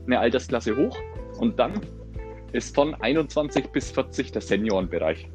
[0.06, 0.96] eine Altersklasse hoch
[1.38, 1.80] und dann
[2.52, 5.28] ist von 21 bis 40 der Seniorenbereich.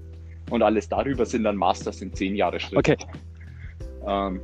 [0.50, 2.78] Und alles darüber sind dann Masters in 10 Jahre Schritt.
[2.78, 2.98] Okay,
[4.06, 4.42] Ähm,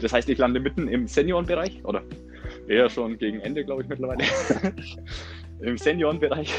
[0.00, 2.02] das heißt, ich lande mitten im Seniorenbereich oder
[2.68, 4.24] eher schon gegen Ende, glaube ich, mittlerweile.
[5.60, 6.54] Im Seniorenbereich.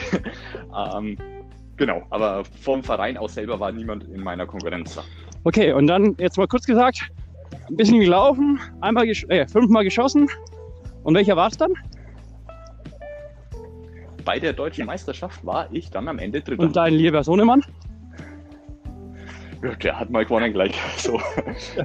[0.96, 1.18] ähm,
[1.78, 5.04] genau, aber vom Verein aus selber war niemand in meiner Konkurrenz da.
[5.44, 5.74] okay.
[5.74, 7.10] Und dann jetzt mal kurz gesagt,
[7.68, 10.30] ein bisschen gelaufen, einmal gesch äh, fünfmal geschossen.
[11.04, 11.74] Und welcher war es dann?
[14.24, 16.62] Bei der deutschen Meisterschaft war ich dann am Ende Dritter.
[16.62, 17.64] Und dein lieber Sohnemann?
[19.84, 20.74] Der hat mal gewonnen gleich.
[20.98, 21.20] So,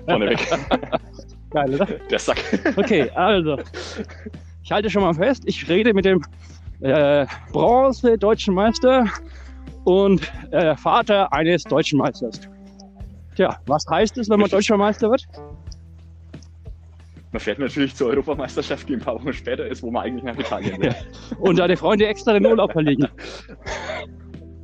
[0.06, 0.38] vorneweg.
[1.50, 1.86] Geil, oder?
[2.10, 2.38] Der Sack.
[2.76, 3.58] Okay, also.
[4.62, 6.22] Ich halte schon mal fest, ich rede mit dem
[6.80, 9.06] äh, Bronze-Deutschen Meister
[9.84, 12.40] und äh, Vater eines Deutschen Meisters.
[13.36, 14.50] Tja, was heißt es, wenn man.
[14.50, 15.26] Deutscher Meister wird?
[17.36, 20.38] man fährt natürlich zur Europameisterschaft, die ein paar Wochen später ist, wo man eigentlich nach
[20.38, 20.94] Italien will.
[21.38, 23.06] Und deine Freunde extra den Urlaub verlegen.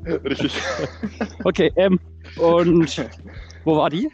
[0.07, 0.55] Richtig.
[1.45, 2.01] Okay, ähm,
[2.39, 3.11] und
[3.65, 4.11] wo war die?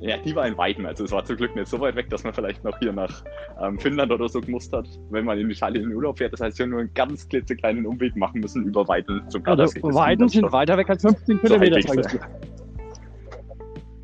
[0.00, 2.22] Ja, die war in Weiden, also es war zum Glück nicht so weit weg, dass
[2.22, 3.24] man vielleicht noch hier nach
[3.60, 6.32] ähm, Finnland oder so gemusst hat, wenn man in Italien in den Urlaub fährt.
[6.32, 9.40] Das heißt, wir haben nur einen ganz klitzekleinen Umweg machen müssen über Weiden zum Also,
[9.40, 9.80] Gardasee.
[9.80, 11.80] Das Weiden sind weiter weg als 15 So Kilometer.
[11.80, 12.20] dir.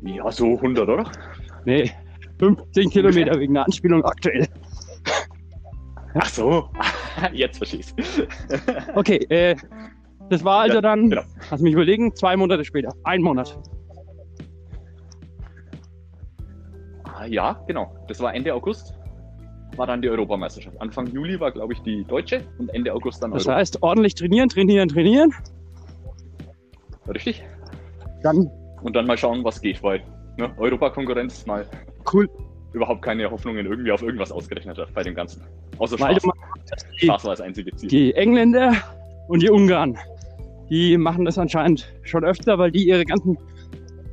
[0.03, 1.09] Ja, so 100, oder?
[1.63, 1.91] Nee,
[2.39, 4.47] 15 Kilometer wegen der Anspielung aktuell.
[6.15, 6.69] Ach so,
[7.33, 7.95] jetzt verstehst
[8.95, 9.55] Okay, äh,
[10.29, 11.21] das war also Ja, dann, genau.
[11.51, 12.93] lass mich überlegen, zwei Monate später.
[13.03, 13.57] Ein Monat.
[17.03, 17.95] Ah, Ja, genau.
[18.07, 18.93] Das war Ende August,
[19.77, 20.79] war dann die Europameisterschaft.
[20.81, 23.59] Anfang Juli war, glaube ich, die deutsche und Ende August dann Das Europa.
[23.59, 25.33] heißt, ordentlich trainieren, trainieren, trainieren.
[27.07, 27.43] Richtig?
[28.23, 28.49] Dann
[28.81, 30.01] Und dann mal schauen, was geht, weil
[30.37, 31.65] ne, Europakonkurrenz mal
[32.13, 32.27] cool,
[32.73, 35.41] überhaupt keine Hoffnungen irgendwie auf irgendwas ausgerechnet hat bei dem Ganzen.
[35.77, 36.23] Außer Spaß.
[36.97, 37.89] Spaß war das einzige Ziel.
[37.89, 38.73] die Engländer
[39.27, 39.97] und die Ungarn,
[40.69, 43.37] die machen das anscheinend schon öfter, weil die ihre ganzen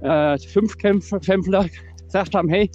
[0.03, 2.71] äh, Fünfkämpfer gesagt haben, hey,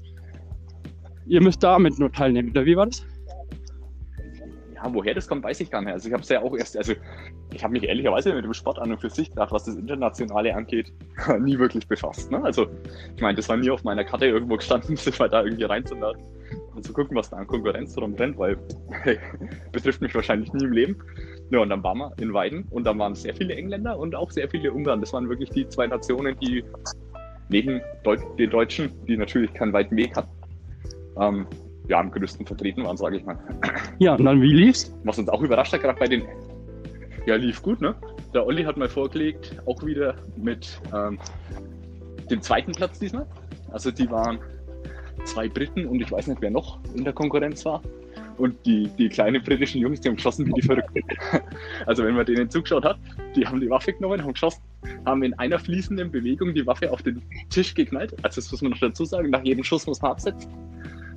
[1.28, 2.52] ihr müsst damit nur teilnehmen.
[2.52, 3.06] Oder wie war das?
[4.76, 5.92] Ja, woher das kommt, weiß ich gar nicht.
[5.92, 6.94] Also ich habe es ja auch erst, also
[7.52, 10.56] ich habe mich ehrlicherweise mit dem Sport an und für sich, gerade was das Internationale
[10.56, 10.94] angeht,
[11.40, 12.32] nie wirklich befasst.
[12.32, 12.44] Ne?
[12.44, 12.68] Also
[13.16, 16.22] ich meine, das war nie auf meiner Karte irgendwo gestanden, sich mal da irgendwie reinzuladen
[16.76, 18.58] und zu gucken, was da an Konkurrenz rumrennt, weil
[19.02, 19.18] hey,
[19.72, 20.96] betrifft mich wahrscheinlich nie im Leben.
[21.50, 24.32] Ja, und dann waren wir in Weiden und dann waren sehr viele Engländer und auch
[24.32, 25.00] sehr viele Ungarn.
[25.00, 26.64] Das waren wirklich die zwei Nationen, die
[27.50, 30.30] neben Deut den Deutschen, die natürlich keinen weiten Weg hatten,
[31.20, 31.48] ähm,
[31.88, 33.38] ja, am größten vertreten waren, sage ich mal.
[34.00, 34.94] Ja, und dann wie lief's?
[35.06, 36.24] Was uns auch überrascht hat, gerade bei den.
[37.26, 37.96] Ja, lief gut, ne?
[38.34, 41.18] Der Olli hat mal vorgelegt, auch wieder mit ähm,
[42.30, 43.26] dem zweiten Platz diesmal.
[43.72, 44.40] Also die waren
[45.26, 47.82] zwei Briten und ich weiß nicht, wer noch in der Konkurrenz war.
[48.38, 51.02] Und die, die kleinen britischen Jungs, die haben geschossen wie die Verrückten.
[51.86, 53.00] Also wenn man denen zugeschaut hat,
[53.36, 54.62] die haben die Waffe genommen, haben geschossen,
[55.06, 58.14] haben in einer fließenden Bewegung die Waffe auf den Tisch geknallt.
[58.24, 60.52] Also das muss man noch dazu sagen, nach jedem Schuss muss man absetzen.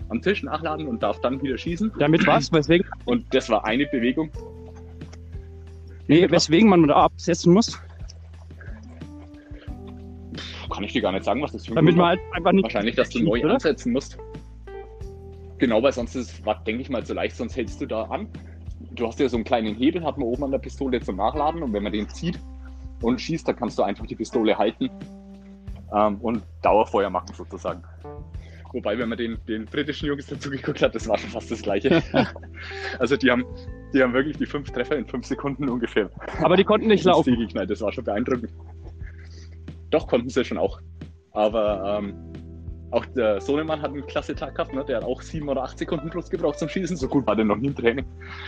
[0.09, 1.93] Am Tisch nachladen und darf dann wieder schießen.
[1.99, 2.53] Damit was?
[2.53, 4.31] Weswegen, Und das war eine Bewegung,
[6.09, 7.81] nee, weswegen man da absetzen muss?
[10.73, 12.09] Kann ich dir gar nicht sagen, was das für ein Damit man war.
[12.11, 12.63] halt einfach nicht.
[12.63, 14.19] Wahrscheinlich, dass du neu ansetzen musst.
[15.61, 18.29] Genau, weil sonst ist es, denke ich mal, so leicht, sonst hältst du da an.
[18.93, 21.63] Du hast ja so einen kleinen Hebel, hat man oben an der Pistole zum Nachladen
[21.63, 22.41] und wenn man den zieht
[23.03, 24.89] und schießt, dann kannst du einfach die Pistole halten
[25.95, 27.83] ähm, und Dauerfeuer machen sozusagen.
[28.73, 31.61] Wobei, wenn man den, den britischen Jungs dazu geguckt hat, das war schon fast das
[31.61, 32.03] Gleiche.
[32.99, 33.45] also die haben,
[33.93, 36.09] die haben wirklich die fünf Treffer in fünf Sekunden ungefähr
[36.43, 37.37] Aber die konnten nicht laufen.
[37.37, 37.69] Geknallt.
[37.69, 38.51] Das war schon beeindruckend.
[39.91, 40.81] Doch, konnten sie schon auch.
[41.33, 42.15] Aber ähm,
[42.91, 44.75] auch der Sohnemann hat einen klasse Tag gehabt.
[44.75, 44.85] Ne?
[44.85, 46.97] Der hat auch sieben oder acht Sekunden plus gebraucht zum Schießen.
[46.97, 48.05] So gut war der noch nie im Training.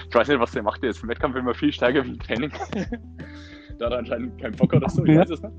[0.09, 0.83] Ich weiß nicht, was der macht.
[0.83, 2.51] Der ist im Wettkampf immer viel stärker wie im Training.
[3.79, 5.05] da hat er anscheinend keinen Bock oder so.
[5.05, 5.55] Ich weiß es nicht.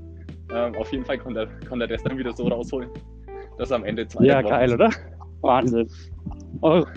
[0.52, 2.90] Ähm, auf jeden Fall konnte er, konnte er das dann wieder so rausholen,
[3.58, 4.90] dass er am Ende zwei Ja, geil, oder?
[5.40, 5.88] Wahnsinn.
[6.60, 6.92] Europa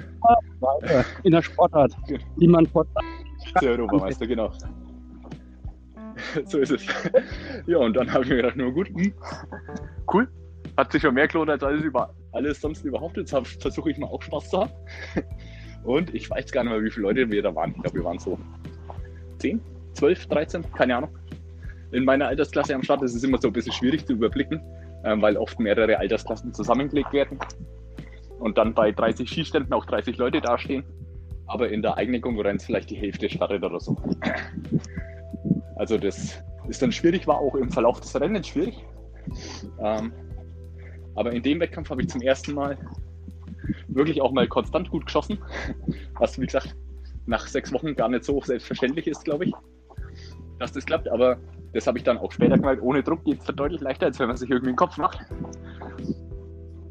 [1.24, 1.96] in der Sportart,
[2.40, 2.86] die man vor
[3.62, 4.52] Der Europameister, genau.
[6.46, 6.86] so ist es.
[7.68, 8.90] Ja, und dann habe ich mir gedacht, nur gut,
[10.14, 10.28] cool.
[10.78, 13.18] Hat sich schon mehr gelohnt als alles, über, alles sonst überhaupt.
[13.18, 14.72] Jetzt versuche ich mal auch Spaß zu haben.
[15.84, 17.72] Und ich weiß gar nicht mehr, wie viele Leute wir da waren.
[17.72, 18.38] Ich glaube, wir waren so
[19.40, 19.62] 10,
[19.94, 21.18] 12, 13, keine Ahnung.
[21.92, 24.62] In meiner Altersklasse am Start ist es immer so ein bisschen schwierig zu überblicken,
[25.04, 27.40] ähm, weil oft mehrere Altersklassen zusammengelegt werden.
[28.40, 30.84] Und dann bei 30 Skiständen auch 30 Leute dastehen
[31.48, 33.96] aber in der eigenen Konkurrenz vielleicht die Hälfte startet oder so.
[35.76, 38.86] Also das ist dann schwierig, war auch im Verlauf des Rennens schwierig.
[39.80, 40.12] Ähm,
[41.18, 42.78] aber in dem Wettkampf habe ich zum ersten Mal
[43.88, 45.40] wirklich auch mal konstant gut geschossen,
[46.20, 46.76] was wie gesagt
[47.26, 49.54] nach sechs Wochen gar nicht so selbstverständlich ist, glaube ich,
[50.60, 51.10] dass das klappt.
[51.10, 51.38] Aber
[51.74, 54.28] das habe ich dann auch später gemerkt, ohne Druck geht es deutlich leichter, als wenn
[54.28, 55.20] man sich irgendwie den Kopf macht.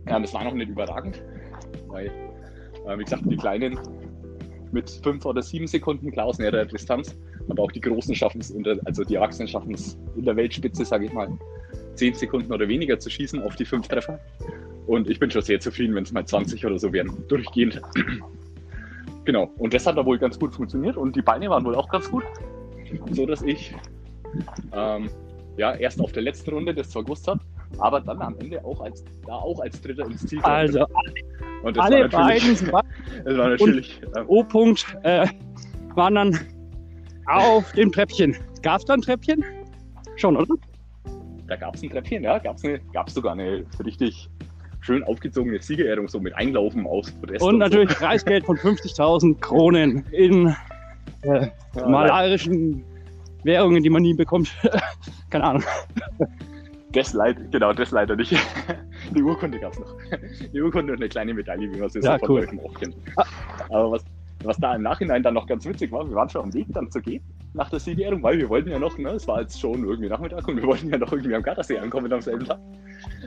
[0.08, 1.22] Ja, das war noch nicht überragend,
[1.86, 2.06] weil,
[2.86, 3.78] äh, wie gesagt, die Kleinen
[4.72, 7.16] mit fünf oder sieben Sekunden klar aus näherer Distanz.
[7.48, 8.52] Aber auch die Großen schaffen es,
[8.84, 11.28] also die Erwachsenen schaffen es in der Weltspitze, sage ich mal,
[11.94, 14.18] zehn Sekunden oder weniger zu schießen auf die fünf Treffer.
[14.86, 17.80] Und ich bin schon sehr zufrieden, wenn es mal 20 oder so werden, durchgehend.
[19.24, 19.50] genau.
[19.58, 22.10] Und das hat da wohl ganz gut funktioniert und die Beine waren wohl auch ganz
[22.10, 22.24] gut.
[23.10, 23.74] So dass ich
[24.72, 25.10] ähm,
[25.56, 27.40] ja erst auf der letzten Runde das zwar gewusst habe,
[27.78, 30.50] aber dann am Ende auch als da auch als Dritter ins Ziel kam.
[30.50, 30.86] Also
[31.62, 32.84] und das alle war natürlich, beiden
[33.24, 35.26] das war natürlich ähm, O-Punkt äh,
[35.94, 36.38] waren dann
[37.26, 38.36] auf dem Treppchen.
[38.62, 39.44] Gab es da ein Treppchen?
[40.16, 40.54] Schon, oder?
[41.48, 44.28] Da gab es ein Treppchen, ja, gab es gab's sogar eine richtig
[44.80, 47.42] schön aufgezogene Siegerehrung, so mit Einlaufen aus Podest.
[47.42, 50.54] Und natürlich Preisgeld von 50.000 Kronen in
[51.22, 52.84] äh, Ja, malerischen
[53.44, 54.54] Währungen, die man nie bekommt.
[55.30, 55.62] Keine Ahnung.
[56.92, 58.32] Das leider, genau, das leider nicht.
[59.14, 59.94] Die Urkunde gab es noch.
[60.52, 62.60] Die Urkunde und eine kleine Medaille, wie man sie Ja, so von cool.
[62.64, 62.96] Auch kennt.
[63.68, 64.04] Aber was,
[64.42, 66.90] was da im Nachhinein dann noch ganz witzig war, wir waren schon am Weg dann
[66.90, 67.22] zu gehen
[67.56, 70.46] nach der Siegerehrung, weil wir wollten ja noch, ne, es war jetzt schon irgendwie Nachmittag
[70.46, 72.58] und wir wollten ja noch irgendwie am Gardasee ankommen am selben Tag.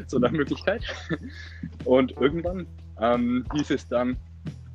[0.07, 0.83] So nach Möglichkeit.
[1.83, 2.67] Und irgendwann
[3.01, 4.17] ähm, hieß es dann,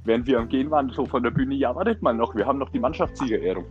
[0.04, 2.58] während wir am Gehen waren, so von der Bühne, ja, wartet mal noch, wir haben
[2.58, 3.64] noch die Mannschaftssiegerehrung.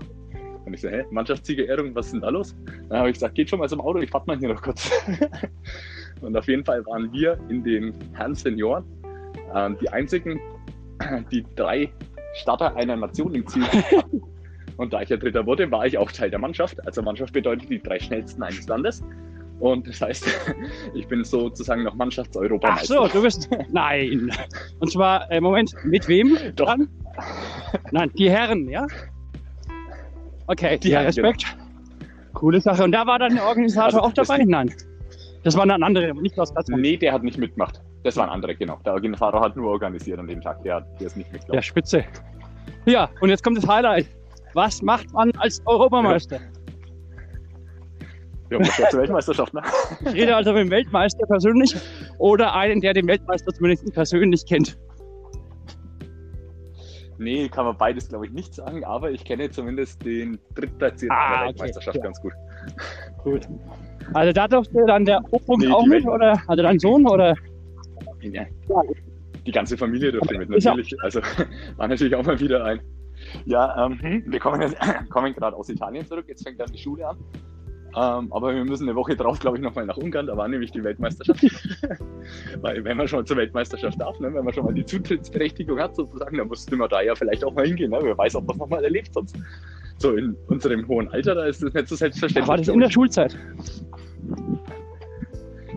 [0.66, 2.56] Und ich so, hä, Mannschaftssiegerehrung, was ist denn da los?
[2.88, 4.90] Dann habe ich gesagt, geht schon mal zum Auto, ich warte mal hier noch kurz.
[6.22, 8.86] Und auf jeden Fall waren wir in den Herren Senioren
[9.54, 10.40] ähm, die einzigen,
[11.32, 11.92] die drei
[12.36, 14.22] Starter einer Nation im Ziel hatten.
[14.78, 16.86] Und da ich ja Dritter wurde, war ich auch Teil der Mannschaft.
[16.86, 19.04] Also Mannschaft bedeutet die drei schnellsten eines Landes.
[19.60, 20.26] Und das heißt,
[20.94, 22.94] ich bin sozusagen noch Ach Mannschaftseuropameister.
[22.96, 23.50] so, du bist.
[23.72, 24.32] Nein.
[24.80, 26.38] Und zwar, äh, Moment, mit wem?
[26.56, 26.66] Doch.
[26.68, 26.90] Dann?
[27.92, 28.88] Nein, die Herren, ja?
[30.48, 31.30] Okay, Die ja, Herren, genau.
[31.30, 31.58] Respekt.
[32.34, 32.84] Coole Sache.
[32.84, 34.44] Und da war dann der Organisator Also, auch dabei?
[34.44, 34.74] Nein.
[35.44, 36.82] Das waren dann andere, nicht aus Platzmann.
[36.82, 37.82] Nee, der hat nicht mitgemacht.
[38.04, 38.80] Das waren andere, genau.
[38.86, 40.62] Der Organisator hat nur organisiert an dem Tag.
[40.64, 41.64] Der, der ist nicht Ja, mitgelaufen.
[41.64, 42.04] spitze.
[42.86, 44.08] Ja, und jetzt kommt das Highlight.
[44.54, 46.40] Was macht man als Europameister?
[48.50, 48.90] Wir haben ja.
[48.90, 49.62] zur Weltmeisterschaft, ne?
[50.06, 51.76] Ich rede also mit dem Weltmeister persönlich
[52.20, 54.78] oder einen, der den Weltmeister zumindest persönlich kennt.
[57.18, 61.30] Nee, kann man beides, glaube ich, nicht sagen, aber ich kenne zumindest den drittplatzierten Ah,
[61.30, 61.48] der okay.
[61.50, 62.04] Weltmeisterschaft Ja.
[62.04, 62.34] ganz gut.
[63.24, 63.48] Gut.
[64.14, 66.42] Also da durfte dann der O-Punkt Nee, auch mit, oder?
[66.48, 67.36] Also dein Sohn, oder?
[68.22, 68.46] Ja.
[69.46, 70.96] Die ganze Familie durfte mit, natürlich.
[71.02, 71.22] Also
[71.78, 72.82] war natürlich auch mal wieder ein.
[73.46, 74.78] Ja, ähm, wir kommen, jetzt,
[75.10, 77.18] kommen gerade aus Italien zurück, jetzt fängt dann die Schule an.
[77.96, 80.72] Ähm, aber wir müssen eine Woche drauf, glaube ich, nochmal nach Ungarn, da war nämlich
[80.72, 81.44] die Weltmeisterschaft.
[82.62, 85.80] Weil wenn man schon mal zur Weltmeisterschaft darf, ne, wenn man schon mal die Zutrittsberechtigung
[85.80, 87.92] hat, sozusagen, dann musste man da ja vielleicht auch mal hingehen.
[87.92, 88.00] Ne?
[88.02, 89.38] Wer weiß, ob man es nochmal erlebt sonst.
[90.00, 92.48] So in unserem hohen Alter, da ist das nicht so selbstverständlich.
[92.48, 93.38] War das in der Schulzeit?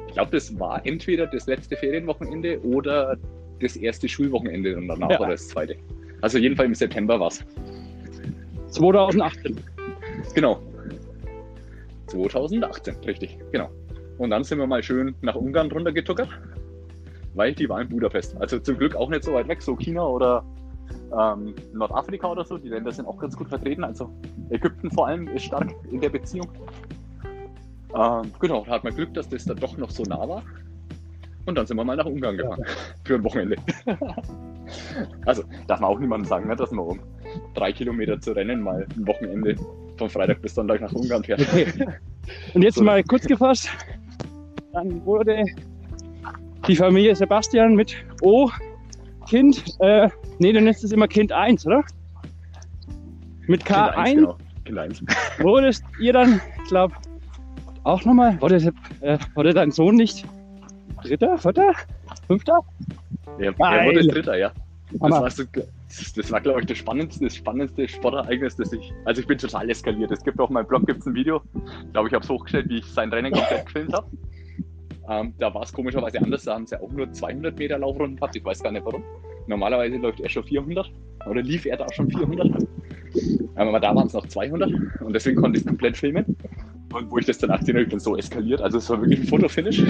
[0.07, 3.19] Ich glaube, das war entweder das letzte Ferienwochenende oder
[3.61, 5.21] das erste Schulwochenende und danach Ja.
[5.21, 5.77] oder das zweite.
[6.21, 7.45] Also jedenfalls im September war es.
[8.71, 9.57] 2018.
[10.35, 10.61] Genau.
[12.09, 13.71] 2018, richtig, genau.
[14.19, 16.29] Und dann sind wir mal schön nach Ungarn runtergetuckert,
[17.35, 18.37] weil die war in Budapest.
[18.41, 20.45] Also zum Glück auch nicht so weit weg, so China oder
[21.19, 22.59] ähm, Nordafrika oder so.
[22.59, 23.85] Die Länder sind auch ganz gut vertreten.
[23.85, 24.11] Also
[24.51, 26.49] Ägypten vor allem ist stark in der Beziehung.
[27.95, 30.43] Ähm, genau, da hat man Glück, dass das dann doch noch so nah war.
[31.47, 32.65] Und dann sind wir mal nach Ungarn gefahren.
[33.05, 33.57] Für ein Wochenende.
[35.27, 37.01] also darf man auch niemandem sagen, ne, dass man um
[37.55, 39.57] drei Kilometer zu rennen mal ein Wochenende
[39.97, 41.41] von Freitag bis Sonntag nach Ungarn fährt.
[42.55, 42.85] Und jetzt So.
[42.85, 43.69] mal kurz gefasst.
[44.73, 45.45] Dann wurde
[46.67, 48.51] die Familie Sebastian mit O
[49.29, 51.83] Kind, äh, nee, du nennst es immer Kind 1, oder?
[53.47, 54.37] Mit Kind K1 eins, genau.
[54.65, 55.03] Kind eins.
[55.39, 56.95] wurdest ihr dann, ich glaube,
[57.85, 60.25] auch nochmal, wurde, äh, wurde dein Sohn nicht
[61.03, 61.73] Dritter, Vierter,
[62.27, 62.61] Fünfter?
[63.39, 64.53] Er, er wurde Dritter, ja.
[65.01, 65.45] Das so,
[66.17, 68.93] das war glaube ich, das spannendste, das spannendste Sportereignis, das ich.
[69.05, 70.11] Also, ich bin total eskaliert.
[70.11, 72.79] Es gibt auf meinem Blog gibt's ein Video, ich glaube, ich habe es hochgestellt, wie
[72.79, 74.07] ich sein Rennen komplett gefilmt habe.
[75.09, 76.45] Ähm, da war es komischerweise anders.
[76.45, 78.35] Da haben sie auch nur 200 Meter Laufrunden gehabt.
[78.35, 79.05] Ich weiß gar nicht warum.
[79.47, 80.91] Normalerweise läuft er schon 400
[81.27, 82.67] oder lief er da schon 400.
[83.55, 86.37] Aber da waren es noch 200 und deswegen konnte ich es komplett filmen.
[86.93, 88.61] Und wo ich das danach ich bin so eskaliert.
[88.61, 89.83] Also es war wirklich ein Fotofinish.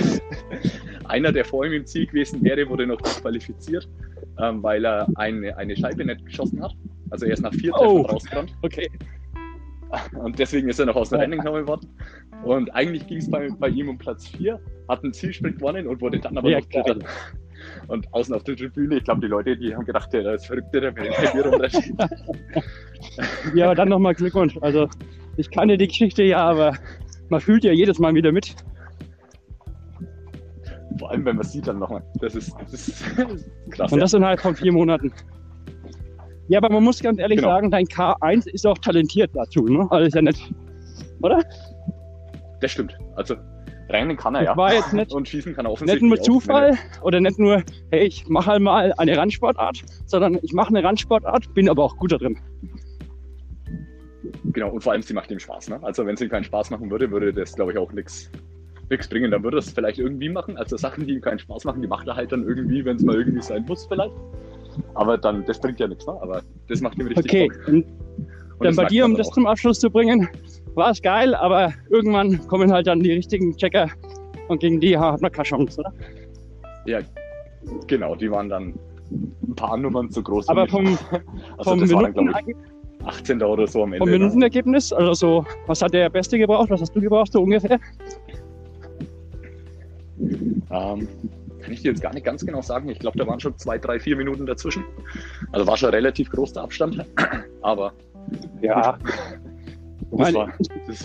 [1.04, 3.88] Einer, der vor ihm im Ziel gewesen wäre, wurde noch disqualifiziert,
[4.40, 6.72] ähm, weil er eine, eine Scheibe nicht geschossen hat.
[7.10, 7.98] Also er ist nach vier Oh.
[7.98, 8.56] Treffern rausgerannt.
[8.62, 8.90] Okay.
[10.14, 11.88] Und deswegen ist er noch aus dem Rennen genommen worden.
[12.44, 16.00] Und eigentlich ging es bei, bei ihm um Platz 4, hat einen Zielsprint gewonnen und
[16.00, 16.98] wurde dann aber Ja, noch Dritter.
[17.88, 20.74] Und außen auf der Tribüne, ich glaube, die Leute, die haben gedacht, der ist verrückt,
[20.74, 21.74] der mit dem Klavier rumrennt.
[23.54, 24.58] Ja, aber dann nochmal Glückwunsch.
[24.60, 24.88] Also,
[25.36, 26.76] ich kannte die Geschichte ja, aber
[27.28, 28.54] man fühlt ja jedes Mal wieder mit.
[30.98, 32.02] Vor allem, wenn man sieht dann nochmal.
[32.20, 33.04] Das ist, das ist
[33.70, 33.92] krass.
[33.92, 35.12] Und das innerhalb von vier Monaten.
[36.48, 37.48] Ja, aber man muss ganz ehrlich Genau.
[37.48, 39.86] sagen, dein K1 ist auch talentiert dazu, ne?
[39.90, 40.52] Also ist ja nicht.
[41.22, 41.42] Oder?
[42.60, 42.96] das stimmt.
[43.16, 43.34] Also
[43.90, 44.56] rennen kann er Das ja.
[44.56, 47.62] war jetzt nicht, Und schießen kann er nicht offensichtlich nur auch, Zufall oder nicht nur,
[47.90, 51.96] hey, ich mache halt mal eine Randsportart, sondern ich mache eine Randsportart, bin aber auch
[51.96, 52.38] gut da drin.
[54.56, 55.68] Genau, und vor allem, sie macht ihm Spaß.
[55.68, 55.78] Ne?
[55.82, 58.30] Also wenn sie ihm keinen Spaß machen würde, würde das, glaube ich, auch nichts
[58.88, 59.30] nichts bringen.
[59.30, 60.56] Dann würde er es vielleicht irgendwie machen.
[60.56, 63.02] Also Sachen, die ihm keinen Spaß machen, die macht er halt dann irgendwie, wenn es
[63.02, 64.14] mal irgendwie sein muss vielleicht.
[64.94, 66.06] Aber dann, das bringt ja nichts.
[66.06, 66.16] Ne?
[66.22, 67.68] Aber das macht ihm richtig Okay, Bock.
[67.68, 69.34] Und dann bei dir, um das auch.
[69.34, 70.26] zum Abschluss zu bringen,
[70.74, 73.90] war es geil, aber irgendwann kommen halt dann die richtigen Checker
[74.48, 75.92] und gegen die hat man keine Chance, oder?
[76.86, 77.00] Ja,
[77.86, 78.74] Genau, die waren dann
[79.10, 80.48] ein paar Nummern zu groß.
[80.48, 80.98] Aber vom,
[81.58, 82.56] also vom Minuten, ich,
[83.06, 83.42] 18.
[83.42, 83.98] oder so am Ende.
[83.98, 84.18] vom ne?
[84.18, 87.78] Minutenergebnis, also so, was hat der Beste gebraucht, was hast du gebraucht, so ungefähr?
[90.70, 91.08] Ähm,
[91.60, 92.88] kann ich dir jetzt gar nicht ganz genau sagen.
[92.88, 94.84] Ich glaube, da waren schon zwei, drei, vier Minuten dazwischen.
[95.52, 97.04] Also war schon relativ groß der Abstand.
[97.62, 97.92] Aber
[98.62, 98.98] Ja.
[100.10, 100.52] das Meine- war.
[100.86, 101.04] Das,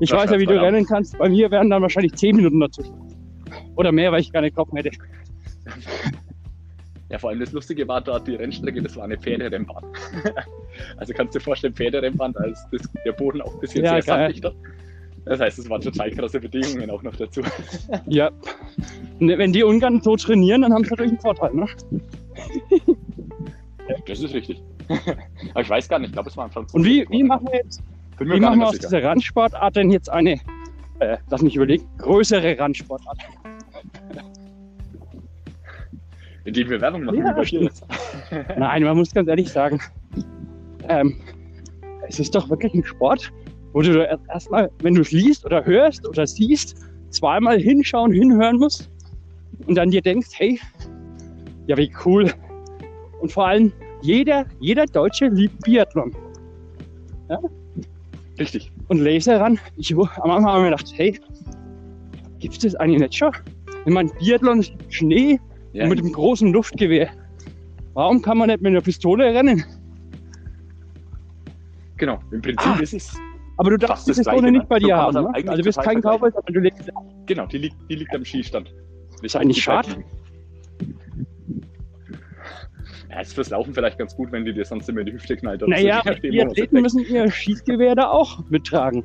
[0.00, 1.18] Ich das weiß ja, wie du rennen kannst.
[1.18, 2.94] Bei mir wären dann wahrscheinlich 10 Minuten dazwischen.
[3.76, 4.90] Oder mehr, weil ich gar nicht getroffen hätte.
[7.12, 9.84] Ja, vor allem das Lustige war dort die Rennstrecke, das war eine Pferderennbahn.
[10.96, 14.00] also kannst du dir vorstellen, Pferderennbahn, da ist das, der Boden auch ein bisschen Ja,
[14.00, 14.56] sehr sandig dort.
[15.26, 17.42] Das heißt, es waren total krasse Bedingungen auch noch dazu.
[18.06, 18.30] Ja.
[19.18, 21.54] Ne, Wenn die Ungarn so trainieren, dann haben sie natürlich einen Vorteil.
[21.54, 21.66] Ne?
[24.06, 24.62] Das ist richtig.
[25.50, 26.80] Aber ich weiß gar nicht, ich glaube, es waren Franzosen.
[26.80, 27.82] Und wie, wie machen wir jetzt,
[28.20, 28.88] wie machen wir aus sicher.
[28.88, 30.40] dieser Randsportart denn jetzt eine,
[31.00, 33.18] äh, lass mich überlegen, größere Randsportart?
[36.44, 37.34] Indem wir Werbung machen Ja.
[38.58, 39.80] Nein, man muss ganz ehrlich sagen,
[40.88, 41.16] ähm,
[42.08, 43.32] es ist doch wirklich ein Sport,
[43.72, 46.76] wo du erst- erstmal, wenn du es liest oder hörst oder siehst,
[47.10, 48.90] zweimal hinschauen, hinhören musst
[49.66, 50.60] und dann dir denkst, hey,
[51.68, 52.30] ja wie cool.
[53.20, 56.12] Und vor allem, jeder, jeder Deutsche liebt Biathlon
[58.38, 58.72] Richtig.
[58.88, 59.58] und Laserrun.
[59.76, 60.00] Ich, am
[60.30, 61.20] Anfang habe ich mir gedacht, hey,
[62.40, 63.30] gibt es das eigentlich nicht schon?
[63.86, 65.38] Ich meine, Biathlon Schnee
[65.72, 67.10] Ja, und mit dem großen Luftgewehr.
[67.94, 69.64] Warum kann man nicht mit einer Pistole rennen?
[71.96, 72.18] genau.
[72.32, 72.80] Im Prinzip Ah.
[72.80, 73.16] ist es.
[73.58, 74.86] Aber du darfst die das Pistole nicht bei ne?
[74.86, 75.14] Dir haben.
[75.14, 75.30] Ne?
[75.34, 76.00] Also du bist kein.
[76.00, 76.90] Cowboy, aber du legst
[77.26, 78.74] Genau, die liegt, die liegt am Skistand.
[79.22, 80.02] ist eigentlich schade.
[83.10, 85.36] Ja, ist fürs Laufen vielleicht ganz gut, wenn die dir sonst immer in die Hüfte
[85.36, 85.60] knallt.
[85.68, 89.04] Naja, so, die Athleten sie müssen ihr Schießgewehr da auch mittragen.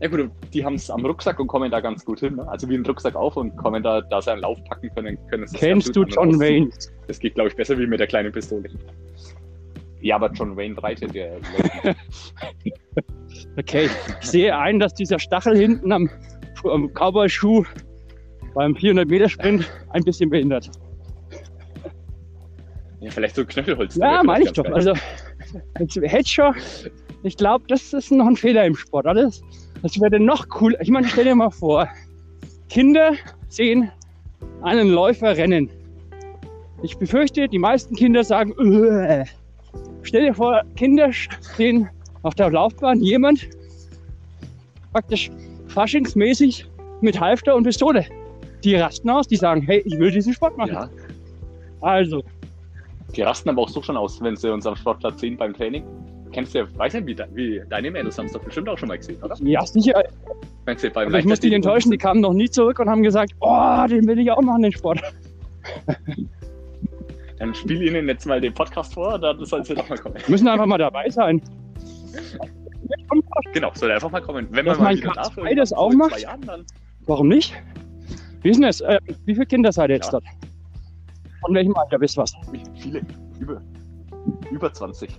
[0.00, 2.36] Ja gut, die haben es am Rucksack und kommen da ganz gut hin.
[2.36, 2.48] Ne?
[2.48, 5.46] Also wie einen Rucksack auf und kommen da, da sie einen Lauf packen können, können
[5.54, 6.70] Kennst du John Wayne?
[7.08, 8.70] Das geht, glaube ich, besser wie mit der kleinen Pistole.
[10.00, 11.38] Ja, aber John Wayne reitet der.
[13.56, 13.88] Okay,
[14.20, 16.08] ich sehe ein, dass dieser Stachel hinten am,
[16.64, 17.64] am Cowboy-Schuh
[18.54, 20.70] beim 400-Meter-Sprint ein bisschen behindert.
[23.00, 23.96] ja, vielleicht so Knöchelholz.
[23.96, 24.64] Ja, meine ich doch.
[24.66, 24.94] Also,
[25.78, 26.54] jetzt hätte schon,
[27.22, 29.06] ich glaube, das ist noch ein Fehler im Sport.
[29.06, 29.42] Alles,
[29.82, 30.76] das wäre noch cool.
[30.80, 31.88] Ich meine, stell dir mal vor,
[32.68, 33.12] Kinder
[33.48, 33.90] sehen
[34.62, 35.70] einen Läufer rennen.
[36.82, 39.24] Ich befürchte, die meisten Kinder sagen, "Uah."
[40.02, 41.10] stell dir vor, Kinder
[41.56, 41.88] sehen
[42.22, 43.48] auf der Laufbahn jemand
[44.92, 45.30] praktisch
[45.68, 46.66] faschingsmäßig
[47.00, 48.06] mit Halfter und Pistole.
[48.64, 50.72] Die rasten aus, die sagen, hey, ich will diesen Sport machen.
[50.72, 50.90] Ja,
[51.80, 52.24] Also,
[53.14, 55.84] die rasten aber auch so schon aus, wenn sie uns am Sportplatz sehen beim Training.
[56.32, 58.98] Kennst du, weiß nicht, wie, wie deine Mädels haben es doch bestimmt auch schon mal
[58.98, 59.36] gesehen, oder?
[59.40, 60.02] ja, sicher,
[60.76, 63.86] sie beim ich muss dich enttäuschen, die kamen noch nie zurück und haben gesagt, oh,
[63.88, 65.00] den will ich auch machen, den Sport.
[67.38, 70.16] Dann spiel ihnen jetzt mal den Podcast vor, dann sollen sie doch mal kommen.
[70.26, 71.40] Müssen einfach mal dabei sein.
[73.52, 74.48] Genau, soll einfach mal kommen.
[74.50, 76.20] Wenn Dass man mal wieder K2 darf, das irgendwann auch macht?
[76.20, 76.66] Jahren,
[77.06, 77.54] Warum nicht?
[78.42, 78.80] Wie ist denn das?
[78.80, 80.12] Äh, wie viele Kinder seid ihr jetzt Ja.
[80.12, 80.24] dort?
[81.40, 82.32] Von welchem Alter wisst was?
[82.50, 83.02] Wie viele?
[83.38, 83.62] Über,
[84.50, 85.10] über 20,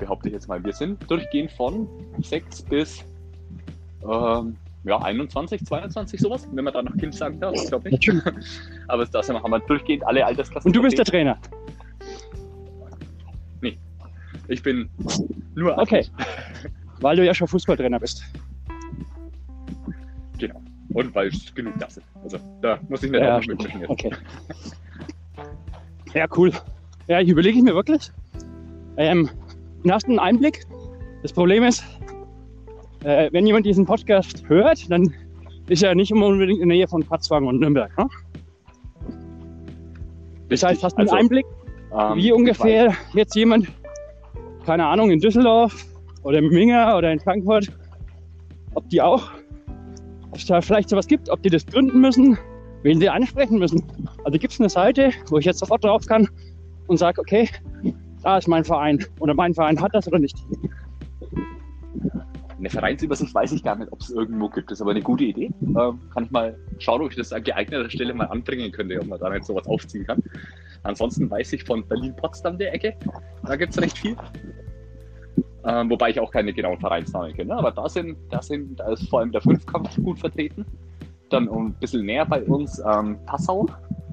[0.00, 0.62] behaupte ich jetzt mal.
[0.64, 1.86] Wir sind durchgehend von
[2.22, 3.04] 6 bis
[4.02, 8.10] ähm, ja, 21, 22 sowas, wenn man da noch Kind sagen darf, ich glaube nicht.
[8.88, 10.68] Aber da sind wir- haben wir durchgehend alle Altersklassen.
[10.68, 11.04] Und du bist der.
[11.04, 11.38] Trainer.
[14.48, 14.90] Ich bin
[15.54, 16.04] nur Okay.
[17.00, 18.24] Weil du ja schon Fußballtrainer bist.
[20.38, 20.60] Genau.
[20.92, 22.04] Und weil es genug da sind.
[22.24, 23.90] Also da muss ich nicht Ja, auch mitmischen jetzt.
[23.90, 24.10] Okay.
[26.14, 26.50] Ja, cool.
[27.06, 28.10] Ja, ich überlege ich mir wirklich.
[28.96, 29.30] Ähm,
[29.82, 30.64] einen ersten Einblick.
[31.22, 31.84] Das Problem ist,
[33.04, 35.12] äh, wenn jemand diesen Podcast hört, dann
[35.68, 37.96] ist er nicht immer unbedingt in der Nähe von Patzwang und Nürnberg.
[37.96, 38.08] Ne?
[40.48, 41.46] Das heißt, hast du einen Also, Einblick,
[41.92, 43.68] ähm, wie ungefähr jetzt jemand,
[44.66, 45.86] keine Ahnung, in Düsseldorf
[46.24, 47.68] oder in Minga oder in Frankfurt,
[48.74, 49.30] ob die auch,
[50.30, 52.36] ob es da vielleicht sowas gibt, ob die das gründen müssen,
[52.82, 53.84] wen sie ansprechen müssen.
[54.24, 56.28] Also gibt es eine Seite, wo ich jetzt sofort drauf kann
[56.88, 57.48] und sage, okay,
[58.22, 60.36] da ist mein Verein oder mein Verein hat das oder nicht.
[62.58, 64.70] Eine Vereinsübersicht weiß ich gar nicht, ob es irgendwo gibt.
[64.70, 65.50] Das ist aber eine gute Idee.
[65.62, 69.06] Ähm, kann ich mal schauen, ob ich das an geeigneter Stelle mal anbringen könnte, ob
[69.06, 70.22] man da nicht sowas aufziehen kann.
[70.82, 72.94] Ansonsten weiß ich von Berlin-Potsdam der Ecke.
[73.44, 74.16] Da gibt es recht viel.
[75.64, 77.54] Ähm, wobei ich auch keine genauen Vereinsnamen kenne.
[77.54, 80.66] Aber da sind, da sind, da ist vor allem der Fünfkampf gut vertreten.
[81.30, 83.66] Dann ein bisschen näher bei uns ähm, Passau,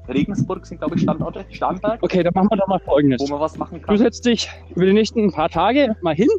[0.10, 1.46] Regensburg sind, glaube ich, Standorte.
[1.52, 3.22] Starnberg, Okay, dann machen wir doch mal Folgendes.
[3.22, 3.98] wo man was machen Du kann.
[3.98, 6.30] setzt dich über die nächsten paar Tage mal hin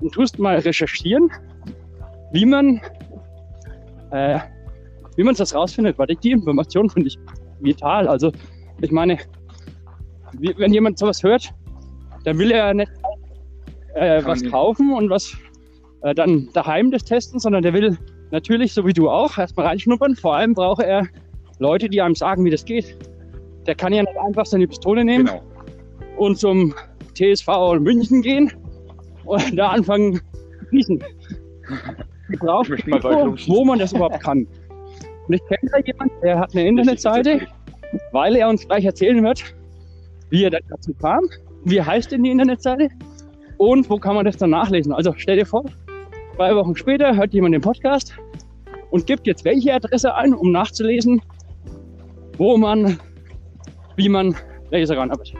[0.00, 1.30] und tust mal recherchieren,
[2.32, 2.80] wie man,
[4.10, 4.38] äh,
[5.16, 7.18] wie man das rausfindet, weil ich die Information finde ich
[7.60, 8.06] vital.
[8.08, 8.32] Also
[8.80, 9.18] ich meine,
[10.38, 11.52] wenn jemand sowas hört,
[12.24, 12.90] dann will er nicht
[13.94, 14.50] äh, was nicht.
[14.52, 15.34] kaufen und was
[16.02, 17.96] äh, dann daheim das testen, sondern der will
[18.30, 20.16] natürlich, so wie du auch, erstmal reinschnuppern.
[20.16, 21.06] Vor allem braucht er
[21.58, 22.96] Leute, die einem sagen, wie das geht.
[23.66, 25.42] Der kann ja nicht einfach seine Pistole nehmen Genau.
[26.16, 26.74] und zum
[27.14, 27.48] TSV
[27.80, 28.52] München gehen
[29.24, 30.20] und da anfangen zu
[30.70, 31.04] schießen.
[32.30, 33.54] Ich brauche euch rumschießen.
[33.54, 34.46] wo man das überhaupt kann.
[35.26, 37.40] Und ich kenne da jemanden, der hat eine Internetseite,
[38.12, 39.42] weil er uns gleich erzählen wird,
[40.30, 41.24] wie er dazu kam,
[41.64, 42.88] wie heißt denn die Internetseite
[43.58, 44.92] und wo kann man das dann nachlesen.
[44.92, 45.64] Also stell dir vor,
[46.36, 48.14] zwei Wochen später hört jemand den Podcast
[48.90, 51.20] und gibt jetzt welche Adresse ein, um nachzulesen,
[52.38, 52.98] wo man,
[53.96, 54.34] wie man
[54.70, 55.34] Laser arbeitet.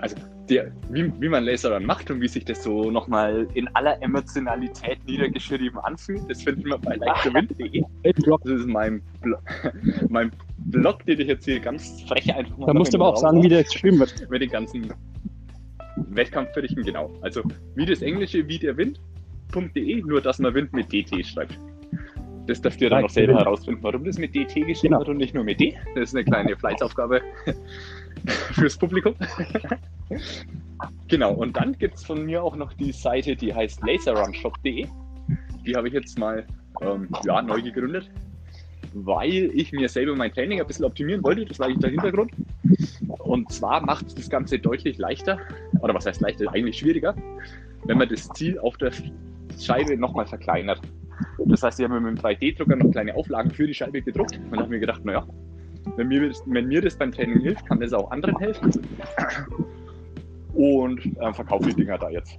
[0.00, 0.16] Also
[0.48, 4.00] der, wie, wie man Laser dann macht und wie sich das so nochmal in aller
[4.02, 7.82] Emotionalität niedergeschrieben anfühlt, das findet man bei leichterwind.de.
[8.44, 9.36] Das ist mein, Blo
[10.08, 13.16] mein Blog, den ich jetzt hier ganz frech einfach mal Da musst du aber auch
[13.16, 14.28] sagen, wie der geschrieben wird.
[14.30, 14.92] mit den ganzen
[15.96, 17.10] Wettkampfberichten, genau.
[17.20, 17.42] Also
[17.74, 21.58] wie das Englische, wie der Wind.de, nur dass man Wind mit DT schreibt.
[22.46, 23.44] Das dürft ihr dann noch selber Wind.
[23.44, 24.98] herausfinden, warum das mit DT geschrieben Genau.
[24.98, 25.76] wird und nicht nur mit D.
[25.94, 27.20] Das ist eine kleine Fleißaufgabe
[28.52, 29.14] fürs Publikum.
[31.08, 34.86] genau, und dann gibt es von mir auch noch die Seite, die heißt laserrunshop.de.
[35.64, 36.44] Die habe ich jetzt mal
[36.80, 38.10] ähm, ja, neu gegründet,
[38.94, 41.44] weil ich mir selber mein Training ein bisschen optimieren wollte.
[41.44, 42.32] Das war eigentlich der Hintergrund.
[43.20, 45.38] Und zwar macht es das Ganze deutlich leichter,
[45.80, 47.14] oder was heißt leichter, eigentlich schwieriger,
[47.84, 48.90] wenn man das Ziel auf der
[49.60, 50.80] Scheibe nochmal verkleinert.
[51.46, 54.58] Das heißt, ich habe mit dem 3D-Drucker noch kleine Auflagen für die Scheibe gedruckt und
[54.58, 55.26] habe mir gedacht, naja,
[55.96, 58.70] wenn mir, das, wenn mir das beim Training hilft, kann das auch anderen helfen.
[60.54, 62.38] Und äh, verkaufe die Dinger da jetzt.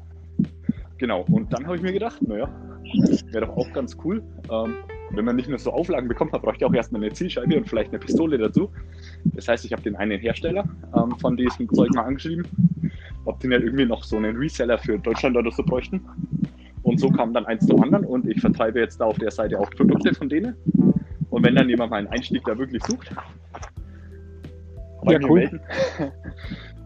[0.98, 2.48] Genau, und dann habe ich mir gedacht, naja,
[3.32, 4.22] wäre doch auch ganz cool,
[4.52, 4.76] ähm,
[5.12, 7.90] wenn man nicht nur so Auflagen bekommt, man bräuchte auch erstmal eine Zielscheibe und vielleicht
[7.90, 8.72] eine Pistole dazu.
[9.26, 10.64] Das heißt, ich habe den einen Hersteller
[10.96, 12.48] ähm, von diesem Zeug mal angeschrieben,
[13.26, 16.02] ob die nicht irgendwie noch so einen Reseller für Deutschland oder so bräuchten.
[16.84, 19.60] Und so kam dann eins zum anderen und ich vertreibe jetzt da auf der Seite
[19.60, 20.56] auch Produkte von denen.
[21.30, 23.10] Und wenn dann jemand mal einen Einstieg da wirklich sucht,
[25.06, 25.40] Ja, cool.
[25.40, 25.62] melden.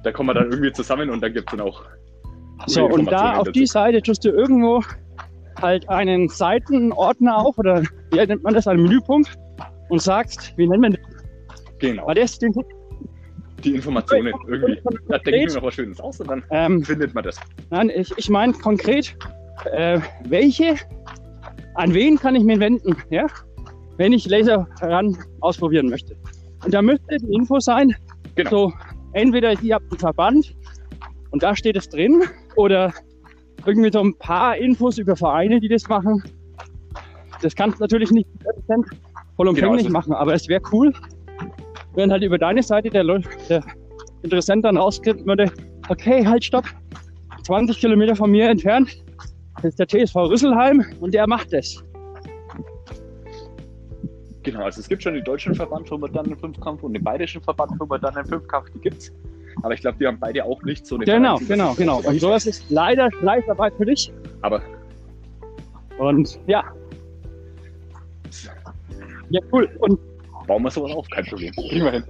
[0.04, 1.84] da kommen wir dann irgendwie zusammen und dann gibt es dann auch.
[2.68, 3.52] So, und da auf dazu.
[3.52, 4.84] die Seite tust du irgendwo
[5.62, 9.38] halt einen Seitenordner auf oder wie nennt man das, einen Menüpunkt
[9.89, 11.02] und sagst, wie nennt man das?
[11.80, 12.54] Genau, War das den
[13.64, 14.80] die Informationen irgendwie.
[15.08, 17.39] Da denke ich mir noch was Schönes aus und dann ähm, findet man das.
[17.72, 19.16] Nein, ich, ich meine konkret,
[19.66, 20.76] äh, welche,
[21.76, 23.28] an wen kann ich mich wenden, ja?
[23.97, 26.16] wenn ich Laser ran ausprobieren möchte.
[26.64, 27.95] Und da müsste die Info sein,
[28.36, 28.49] Genau.
[28.49, 28.74] so
[29.14, 30.55] entweder ihr habt einen Verband
[31.32, 32.24] und da steht es drin,
[32.55, 32.93] oder
[33.66, 36.24] irgendwie so ein paar Infos über Vereine, die das machen.
[37.41, 38.28] Das kannst du natürlich nicht
[38.68, 38.86] 100%
[39.36, 40.93] vollumfänglich also- machen, aber es wäre cool,
[41.95, 43.64] wenn halt über deine Seite der, der
[44.22, 45.51] Interessent dann rauskriegen würde,
[45.89, 46.66] okay, halt, stopp,
[47.43, 49.03] 20 Kilometer von mir entfernt
[49.64, 51.84] ist der TSV Rüsselheim und der macht das.
[54.43, 57.72] Genau, also es gibt schon den deutschen Verband für modernen Fünfkampf und den bayerischen Verband
[57.78, 59.12] für modernen Fünfkampf, die gibt's.
[59.64, 61.97] Aber ich glaube, die haben beide auch nicht so eine Genau, Vereins- genau, genau.
[62.08, 64.12] Und sowas ist leider Fleißarbeit für dich.
[64.41, 64.62] Aber
[65.97, 66.64] Und ja.
[69.30, 69.70] Ja, cool.
[69.80, 69.99] Und
[70.45, 71.51] bauen wir sowas auf, kein Problem.
[71.53, 72.03] Kriegen wir hin.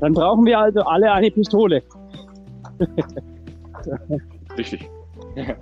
[0.00, 1.82] dann brauchen wir also alle eine Pistole.
[4.58, 4.90] Richtig.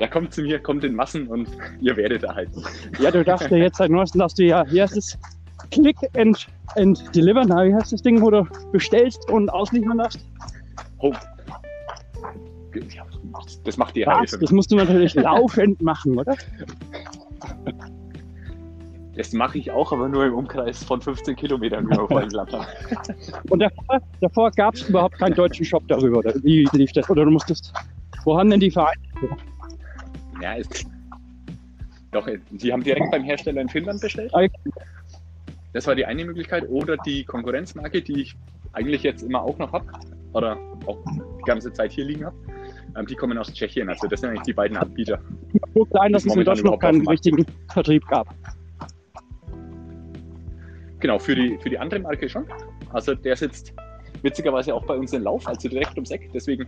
[0.00, 1.46] Da kommt zu mir, kommt in Massen und
[1.82, 2.64] ihr werdet erhalten.
[2.98, 5.18] Ja, du darfst ja jetzt seit neuestem, darfst du ja, wie heißt es?
[5.70, 6.46] Click and,
[6.76, 10.26] and deliver, na, wie heißt das Ding, wo du bestellst und ausliefern darfst?
[11.00, 11.12] Oh.
[13.64, 14.38] Das macht die Hilfe.
[14.38, 16.34] das musst du natürlich laufend machen, oder?
[19.16, 22.66] Das mache ich auch, aber nur im Umkreis von 15 Kilometern, gelernt haben.
[23.50, 27.10] Und davor, davor gab es überhaupt keinen deutschen Shop darüber, oder wie lief das?
[27.10, 27.74] Oder du musstest,
[28.24, 29.00] wo haben denn die Vereine?
[30.40, 30.86] Ja, ist.
[32.12, 34.32] Doch, die haben direkt beim Hersteller in Finnland bestellt.
[35.72, 36.68] Das war die eine Möglichkeit.
[36.68, 38.36] Oder die Konkurrenzmarke, die ich
[38.72, 39.86] eigentlich jetzt immer auch noch habe.
[40.32, 40.98] Oder auch
[41.38, 42.36] die ganze Zeit hier liegen habe.
[42.96, 43.88] Ähm, die kommen aus Tschechien.
[43.88, 45.20] Also das sind eigentlich die beiden Anbieter.
[45.74, 48.34] So klein, dass es in Deutschland noch keinen richtigen Vertrieb gab.
[51.00, 52.44] Genau, für die, für die andere Marke schon.
[52.92, 53.72] Also der sitzt
[54.22, 56.30] witzigerweise auch bei uns in Lauf, also direkt ums Eck.
[56.34, 56.66] Deswegen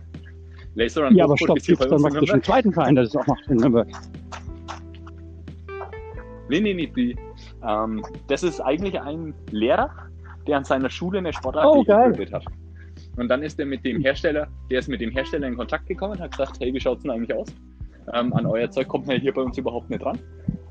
[0.75, 3.27] Laser Run Ja, aber stopp, gibt es dann praktisch einen zweiten Verein, der das auch
[3.27, 3.87] macht in Nürnberg.
[6.49, 6.87] Nee, nee, nee.
[6.87, 7.15] Die,
[7.67, 9.89] ähm, das ist eigentlich ein Lehrer,
[10.47, 12.45] der an seiner Schule eine Sportart Oh, gegründet hat.
[13.17, 16.19] Und dann ist er mit dem Hersteller, der ist mit dem Hersteller in Kontakt gekommen,
[16.19, 17.47] hat gesagt, hey, wie schaut's denn eigentlich aus?
[18.13, 20.19] Ähm, an euer Zeug kommt man hier bei uns überhaupt nicht ran.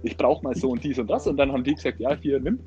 [0.03, 1.27] ich brauche mal so und dies und das.
[1.27, 2.59] Und dann haben die gesagt, ja, hier, nimm.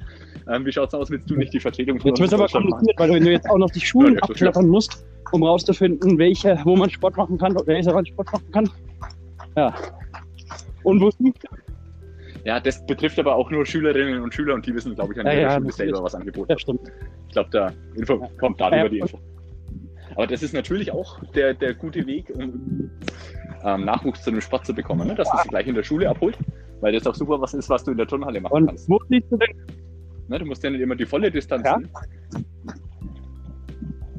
[0.48, 2.98] ähm, wie schaut's aus, willst du nicht die Vertretung von Jetzt wird es aber kompliziert,
[2.98, 6.18] weil du, wenn du jetzt auch noch die Schulen Ja, ja, abklappern musst, um rauszufinden,
[6.18, 8.70] welche, wo man Sport machen kann oder welcher man Sport machen kann.
[9.56, 9.74] Ja.
[10.82, 11.16] Und wo es.
[12.44, 15.26] Ja, das betrifft aber auch nur Schülerinnen und Schüler und die wissen, glaube ich, an
[15.26, 16.92] Ja, ihrer ja, Schule selber was angeboten Ja, stimmt.
[17.28, 19.18] Ich glaube, da Info kommt darüber Ja, die Info.
[20.14, 22.90] Aber das ist natürlich auch der, der gute Weg, um
[23.64, 25.14] ähm, Nachwuchs zu einem Sport zu bekommen, ne?
[25.14, 26.38] dass man sie gleich in der Schule abholt,
[26.80, 28.88] weil das auch super was ist, was du in der Turnhalle machen Und kannst.
[28.88, 29.56] wo siehst du denn?
[30.28, 30.38] Ne?
[30.38, 31.78] Du musst ja nicht immer die volle Distanz Ja.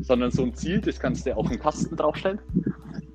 [0.01, 2.39] sondern so ein Ziel, das kannst du auf einen Kasten draufstellen.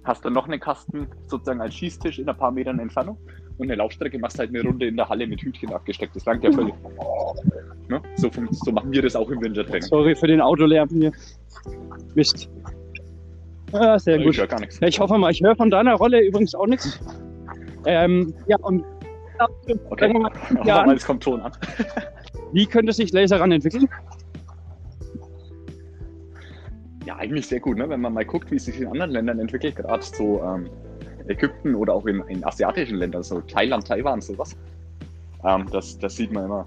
[0.04, 3.18] Hast dann noch einen Kasten sozusagen als Schießtisch in ein paar Metern Entfernung
[3.58, 6.16] und eine Laufstrecke machst halt eine Runde in der Halle mit Hütchen abgesteckt.
[6.16, 6.74] Das langt ja völlig.
[7.88, 8.00] Ne?
[8.16, 9.82] So, so machen wir das auch im Wintertraining.
[9.82, 11.12] Sorry für den Autolärm hier.
[12.14, 12.48] Mist.
[13.72, 14.36] Ja, sehr Ich gut.
[14.38, 14.78] höre gar nichts.
[14.82, 16.98] Ich hoffe mal, ich höre von deiner Rolle übrigens auch nichts.
[17.84, 18.84] Ähm, ja, und
[19.88, 20.12] Okay.
[20.12, 20.30] mal,
[20.64, 20.84] Ja.
[20.84, 21.52] mal, es kommt Ton an.
[22.52, 23.88] wie könnte sich Laser ran entwickeln?
[27.06, 27.88] Ja, eigentlich sehr gut, ne?
[27.88, 30.68] wenn man mal guckt, wie es sich in anderen Ländern entwickelt, gerade so ähm,
[31.28, 34.54] Ägypten oder auch in, in asiatischen Ländern, so Thailand, Taiwan, sowas.
[35.44, 36.66] Ähm, das, das sieht man immer,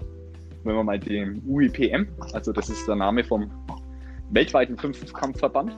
[0.64, 3.50] wenn man mal den UIPM, also das ist der Name vom
[4.30, 5.76] weltweiten Fünfkampfverband,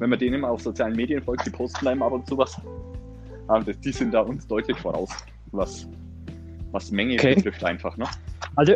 [0.00, 2.56] wenn man denen mal auf sozialen Medien folgt, die posten einem ab und zu was,
[3.54, 5.10] ähm, das, die sind da uns deutlich voraus,
[5.52, 5.86] was,
[6.72, 7.34] was Menge Okay.
[7.34, 7.96] betrifft einfach.
[7.96, 8.06] Ne?
[8.56, 8.74] Also,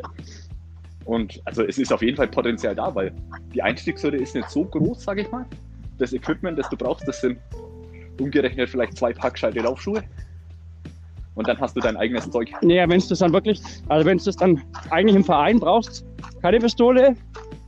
[1.06, 3.12] Und also es ist auf jeden Fall Potenzial da, weil
[3.54, 5.46] die Einstiegshürde ist nicht so groß, sage ich mal.
[5.98, 7.38] Das Equipment, das du brauchst, das sind
[8.20, 10.02] umgerechnet vielleicht zwei Paar gescheite Laufschuhe.
[11.36, 12.52] Und dann hast du dein eigenes Zeug.
[12.62, 16.04] naja, wenn es das dann wirklich, also wenn es das dann eigentlich im Verein brauchst,
[16.42, 17.16] keine Pistole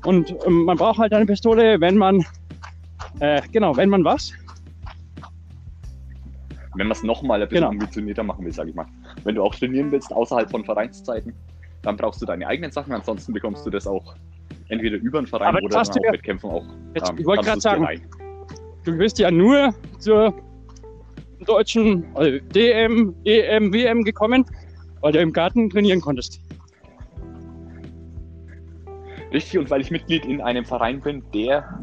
[0.04, 2.24] und ähm, man braucht halt eine Pistole, wenn man,
[3.20, 4.32] äh, genau, wenn man was?
[6.74, 7.72] Wenn man es nochmal ein bisschen Genau.
[7.72, 8.86] ambitionierter machen will, sage ich mal.
[9.24, 11.34] Wenn du auch trainieren willst, außerhalb von Vereinszeiten,
[11.82, 12.92] dann brauchst du deine eigenen Sachen.
[12.92, 14.14] Ansonsten bekommst du das auch
[14.68, 16.64] entweder über einen Verein Aber oder hast dann ja- Wettkämpfen auch.
[16.94, 18.00] Jetzt, ähm, ich wollte gerade sagen, dir
[18.84, 20.34] du bist ja nur zur
[21.46, 24.44] deutschen also DM, EM, WM gekommen,
[25.00, 26.40] weil du im Garten trainieren konntest.
[29.32, 31.80] Richtig, und weil ich Mitglied in einem Verein bin, der,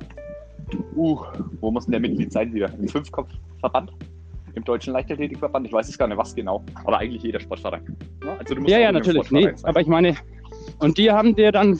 [0.95, 1.19] uh,
[1.61, 2.71] wo muss denn der Mitglied sein wieder?
[2.79, 3.91] Im Fünfkopfverband?
[4.55, 5.65] Im Deutschen Leichtathletikverband?
[5.67, 7.81] Ich weiß es gar nicht, was genau, aber eigentlich jeder Sportverein.
[8.23, 9.31] Ja, also du musst Ja, ja, natürlich.
[9.31, 10.15] Nee, aber ich meine,
[10.79, 11.79] und die haben dir dann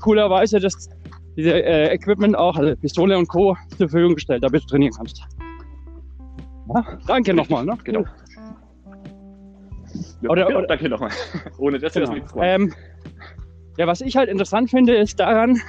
[0.00, 0.88] coolerweise das
[1.36, 3.56] diese äh, Equipment auch, also Pistole und Co.
[3.76, 5.20] zur Verfügung gestellt, damit du trainieren kannst.
[6.72, 7.64] Ja, danke nochmal.
[7.64, 7.76] Ne?
[7.84, 8.04] Genau.
[10.22, 11.10] Ja, Oder- genau, oder- danke nochmal.
[11.58, 12.14] Ohne das wäre Genau.
[12.16, 12.32] nichts.
[12.40, 12.72] Ähm,
[13.76, 15.60] ja, was ich halt interessant finde, ist daran,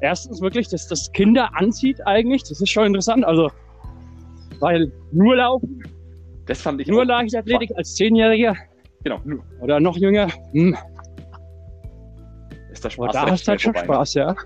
[0.00, 2.42] erstens wirklich, dass das Kinder anzieht eigentlich.
[2.42, 3.24] Das ist schon interessant.
[3.24, 3.50] Also,
[4.58, 5.82] weil nur Laufen,
[6.46, 8.54] Das fand ich nur Leichtathletik als Zehnjähriger
[9.02, 10.76] Genau, nur oder noch jünger, hm,
[12.70, 13.94] ist aber Spaß da recht hast du halt schon vorbei, ne?
[13.94, 14.36] Spaß, ja.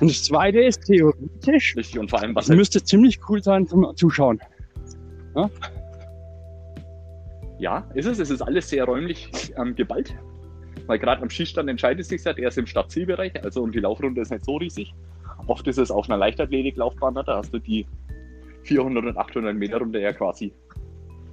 [0.00, 3.66] Und das zweite ist theoretisch, Richtig, und vor allem, was das müsste ziemlich cool sein
[3.66, 4.40] zum Zuschauen.
[7.58, 10.14] ja, ist es, es ist alles sehr räumlich ähm, geballt.
[10.86, 14.20] Weil gerade am Schießstand entscheidet sich ja, der ist im Stadtzielbereich, also und die Laufrunde
[14.20, 14.94] ist nicht so riesig.
[15.46, 17.86] Oft ist es auf einer Leichtathletiklaufbahn, ne, da hast du die
[18.64, 20.52] 400 und 800 Meter Runde ja quasi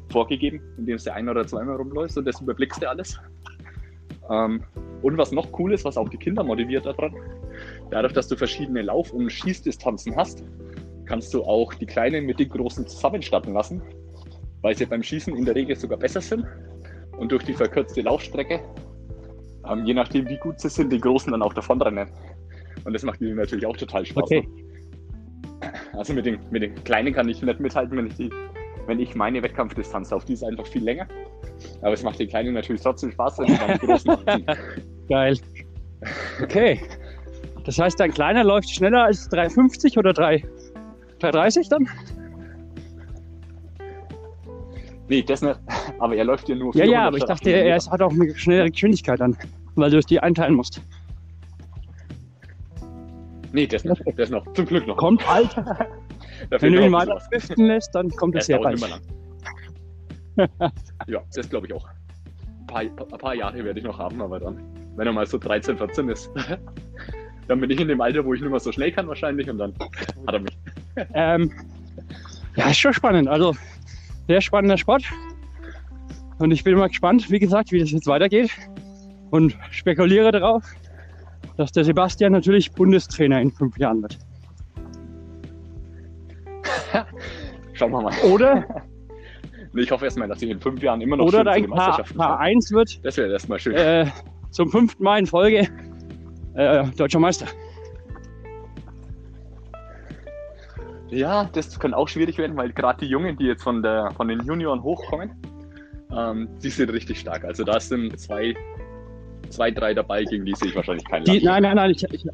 [0.09, 3.19] vorgegeben, indem du ein- oder zweimal rumläufst und das überblickst du alles.
[4.29, 4.63] Ähm,
[5.01, 7.13] und was noch cool ist, was auch die Kinder motiviert daran,
[7.89, 10.43] dadurch, dass du verschiedene Lauf- und Schießdistanzen hast,
[11.05, 13.81] kannst du auch die Kleinen mit den Großen zusammenstatten lassen,
[14.61, 16.45] weil sie beim Schießen in der Regel sogar besser sind
[17.17, 18.61] und durch die verkürzte Laufstrecke,
[19.71, 22.09] ähm, je nachdem wie gut sie sind, die Großen dann auch davonrennen.
[22.85, 24.23] Und das macht ihnen natürlich auch total Spaß.
[24.23, 24.47] Okay.
[25.93, 28.29] Also mit den, mit den Kleinen kann ich nicht mithalten, wenn ich, die,
[28.87, 30.25] wenn ich meine Wettkampfdistanz laufe.
[30.27, 31.07] Die ist einfach viel länger.
[31.81, 34.17] Aber es macht den Kleinen natürlich trotzdem Spaß, wenn die dann die Großen.
[35.09, 35.37] Geil.
[36.41, 36.79] Okay.
[37.65, 40.37] Das heißt, dein Kleiner läuft schneller als 3,50 oder 3,
[41.19, 41.87] 3,30 dann?
[45.09, 45.59] Nee, das nicht.
[45.97, 48.01] Aber er läuft ja nur Ja, ja, 400 aber ich dachte, 800 er ist- hat
[48.01, 49.35] auch eine schnellere Geschwindigkeit dann,
[49.79, 50.81] weil du es dir einteilen musst.
[53.51, 54.01] Nee, das nicht.
[54.15, 54.45] Das noch.
[54.53, 54.97] Zum Glück noch.
[54.97, 55.87] Kommt Alter.
[56.49, 57.29] Da Wenn du noch ihn was.
[57.29, 58.79] driften lässt, dann kommt es sehr bald.
[61.07, 61.85] ja, das glaube ich auch.
[61.87, 64.61] Ein paar, ein paar Jahre werde ich noch haben, aber dann,
[64.95, 66.29] wenn er mal so 13, 14 ist,
[67.47, 69.57] dann bin ich in dem Alter, wo ich nicht mehr so schnell kann wahrscheinlich und
[69.57, 69.73] dann
[70.27, 70.57] hat er mich.
[71.13, 71.51] Ähm,
[72.55, 73.27] ja, ist schon spannend.
[73.27, 73.55] Also,
[74.27, 75.03] sehr spannender Sport.
[76.37, 78.51] Und ich bin mal gespannt, wie gesagt, wie das jetzt weitergeht.
[79.31, 80.63] Und spekuliere darauf,
[81.57, 84.17] dass der Sebastian natürlich Bundestrainer in fünf Jahren wird.
[87.73, 88.13] Schauen wir mal.
[88.23, 88.65] Oder,
[89.75, 92.39] ich hoffe erstmal, dass ich in fünf Jahren immer noch Oder dein Paar, Paar fahre.
[92.39, 93.75] 1 wird Das wäre erstmal schön.
[93.75, 94.07] äh,
[94.51, 95.67] zum fünften Mal in Folge
[96.55, 97.47] äh, deutscher Meister.
[101.11, 104.27] Ja, das kann auch schwierig werden, weil gerade die Jungen, die jetzt von, der, von
[104.27, 105.31] den Junioren hochkommen,
[106.15, 107.43] ähm, die sind richtig stark.
[107.45, 108.55] Also da sind zwei,
[109.49, 111.43] zwei drei dabei, gegen die sehe ich wahrscheinlich keinen Die, Land.
[111.45, 112.25] nein, nein, nein, ich, ich,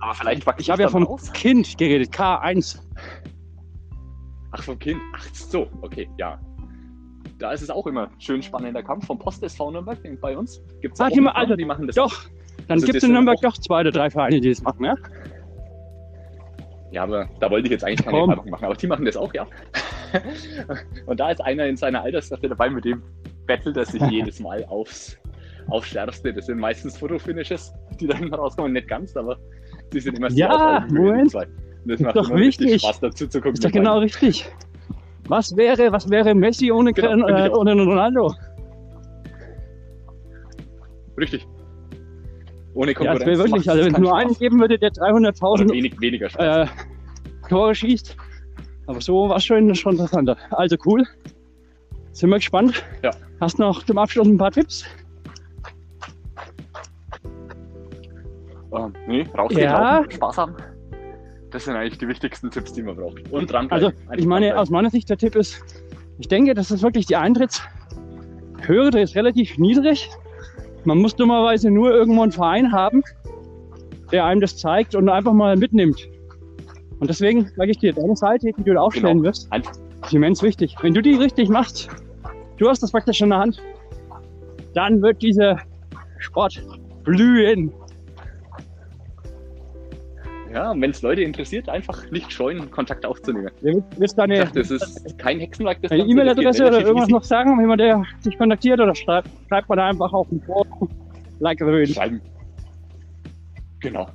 [0.00, 1.32] Aber vielleicht wachse ich habe ja von aus.
[1.32, 2.78] Kind geredet, K1.
[4.52, 5.00] Ach, vom Kind.
[5.16, 6.38] Ach so, okay, ja.
[7.38, 10.60] Da ist es auch immer schön spannender Kampf vom Post SV Nürnberg bei uns.
[10.80, 12.24] Gibt's Ah, auch die ma- Frauen, Alter, die machen das Doch,
[12.68, 14.84] dann Also gibt es in Nürnberg auch- doch zwei oder drei Vereine, die das machen,
[14.84, 14.94] ja?
[16.92, 18.18] Ja, aber da wollte ich jetzt eigentlich keine.
[18.28, 18.64] Werbung machen.
[18.64, 19.46] Aber die machen das auch, ja.
[21.06, 23.02] Und da ist einer in seiner Altersklasse dabei, mit dem
[23.46, 25.18] bettelt er sich jedes Mal aufs,
[25.68, 26.32] aufs Schärfste.
[26.32, 28.72] Das sind meistens Fotofinishes, die dann rauskommen.
[28.72, 29.36] Nicht ganz, aber
[29.92, 31.34] die sind immer sehr Ja, Moment.
[31.86, 32.82] das macht doch immer richtig wichtig.
[32.82, 33.54] Spaß dazu zu gucken.
[33.54, 34.46] Ist doch genau richtig.
[35.28, 38.34] Was wäre, was wäre Messi ohne, Genau, äh, ohne Ronaldo?
[41.18, 41.46] Richtig.
[42.74, 43.20] Ohne Ja, Konkurrenz.
[43.20, 46.28] das wäre wirklich, also wenn es nur einen geben würde, der Oder 300.000 wenig, weniger
[46.28, 46.68] Spaß.
[46.68, 48.16] äh, Tore schießt.
[48.86, 50.36] Aber so war es schon, schon interessanter.
[50.50, 51.04] Also cool.
[52.12, 52.84] Sind wir gespannt.
[53.02, 53.10] Ja.
[53.40, 54.84] Hast noch zum Abschluss ein paar Tipps?
[58.76, 59.98] Ähm, nee, rausgehen, Ja.
[59.98, 60.54] laufen, Spaß haben.
[61.50, 63.30] Das sind eigentlich die wichtigsten Tipps, die man braucht.
[63.30, 65.62] Und dran Also, ich meine, aus meiner Sicht der Tipp ist,
[66.18, 70.10] ich denke, das ist wirklich die Eintrittshürde ist relativ niedrig.
[70.84, 73.02] Man muss dummerweise nur irgendwo einen Verein haben,
[74.12, 76.08] der einem das zeigt und einfach mal mitnimmt.
[77.00, 79.28] Und deswegen sage ich dir, deine Seite, die du da aufstellen Genau.
[79.28, 79.48] wirst,
[80.04, 80.76] ist immens wichtig.
[80.82, 81.88] Wenn du die richtig machst,
[82.58, 83.62] du hast das praktisch in der Hand,
[84.74, 85.58] dann wird dieser
[86.18, 86.62] Sport
[87.04, 87.72] blühen.
[90.54, 93.50] Ja, wenn es Leute interessiert, einfach nicht scheuen, Kontakt aufzunehmen.
[93.60, 95.82] Du wirst Ich deine, dachte, das ist kein Hexenwerk.
[95.82, 97.12] Das geht E-Mail-Adresse oder irgendwas easy.
[97.12, 100.40] noch sagen, wenn man der sich kontaktiert oder schreibt, schreibt man da einfach auf den
[100.42, 100.88] Forum.
[101.40, 101.92] Like the.
[101.92, 102.20] Schreiben.
[103.80, 104.06] Genau.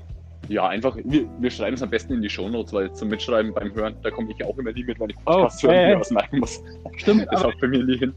[0.48, 3.76] Ja, einfach, wir, wir schreiben es am besten in die Shownotes, weil zum Mitschreiben beim
[3.76, 5.94] Hören, da komme ich ja auch immer nie mit, wenn ich Podcasts Oh, hören äh,
[5.94, 6.64] mir was merken muss.
[6.96, 8.14] Stimmt, Das schaut bei mir nie hin.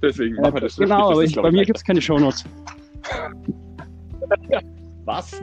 [0.00, 2.44] Deswegen machen wir das schriftlich, genau, aber ich, bei mir gibt es keine Shownotes.
[5.04, 5.42] Was?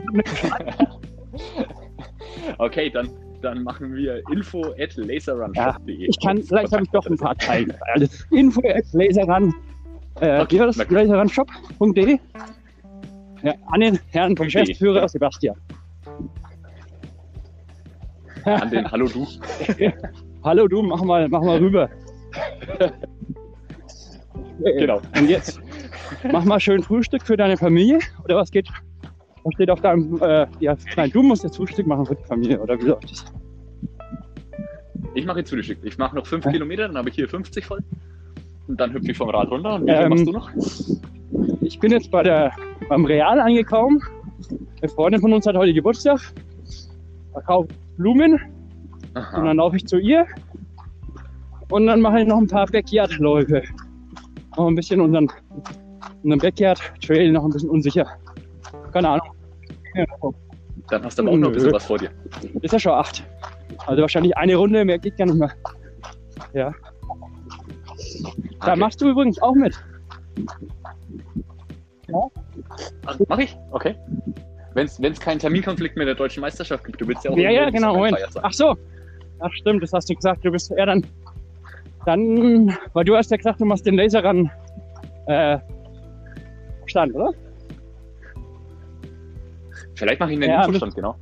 [2.58, 6.06] okay, dann, dann machen wir info at laserrunshop.de.
[6.08, 7.78] Ich kann, vielleicht habe ich doch ein paar Teile.
[7.94, 9.54] Also info at laserrun,
[10.20, 10.76] äh, Okay, wie war das?
[10.76, 10.92] na gut.
[10.92, 12.18] laserrunshop.de
[13.42, 15.08] ja, an den Herrn .de, Geschäftsführer ja.
[15.08, 15.56] Sebastian.
[18.44, 19.26] An den Hallo du.
[20.44, 21.88] Hallo du, mach mal, mach mal rüber.
[24.58, 25.00] Genau.
[25.16, 25.60] Und jetzt
[26.30, 28.68] mach mal schön Frühstück für deine Familie oder was geht?
[29.44, 32.60] Was steht auf deinem, äh, ja, nein, du musst jetzt Frühstück machen für die Familie
[32.60, 33.24] oder wie läuft das?
[35.14, 35.78] Ich mache jetzt Frühstück.
[35.82, 36.52] Ich mache noch 5 Hä?
[36.52, 37.80] Kilometer, dann habe ich hier 50 voll.
[38.68, 39.74] Und dann hüpfe ich vom Rad runter.
[39.74, 40.50] Und wie viel Ähm, machst du noch?
[41.60, 42.52] Ich bin jetzt bei der,
[42.88, 44.00] beim Real angekommen.
[44.80, 46.20] Eine Freundin von uns hat heute Geburtstag.
[47.32, 48.40] Verkauft Blumen und
[49.16, 49.44] Aha.
[49.44, 50.26] dann laufe ich zu ihr.
[51.70, 53.62] Und dann mache ich noch ein paar Backyard-Läufe.
[54.56, 55.28] Noch ein bisschen unseren,
[56.22, 58.06] unseren Backyard-Trail noch ein bisschen unsicher.
[58.92, 59.26] Keine Ahnung.
[59.94, 60.04] Ja,
[60.88, 62.10] Dann hast du aber auch noch ein bisschen was vor dir.
[62.62, 63.24] Ist ja schon acht.
[63.86, 65.52] Also wahrscheinlich eine Runde, mehr geht gar nicht mehr.
[66.52, 66.72] Ja.
[68.60, 68.76] Da Okay.
[68.80, 69.74] machst du übrigens auch mit.
[73.06, 73.56] Ach, mach ich?
[73.70, 73.94] Okay.
[74.74, 77.70] Wenn es keinen Terminkonflikt mit der deutschen Meisterschaft gibt, du willst ja auch Ja, ja,
[77.70, 78.16] genau, Moment.
[78.42, 78.76] Ach so.
[79.40, 80.44] Ach stimmt, das hast du gesagt.
[80.44, 81.04] Du bist eher dann,
[82.06, 84.50] dann, weil du hast ja gesagt, du machst den Laser ran,
[85.26, 85.58] äh,
[86.86, 87.32] Stand, oder?
[90.02, 91.14] Vielleicht mache ich einen Ja, Infostand, genau.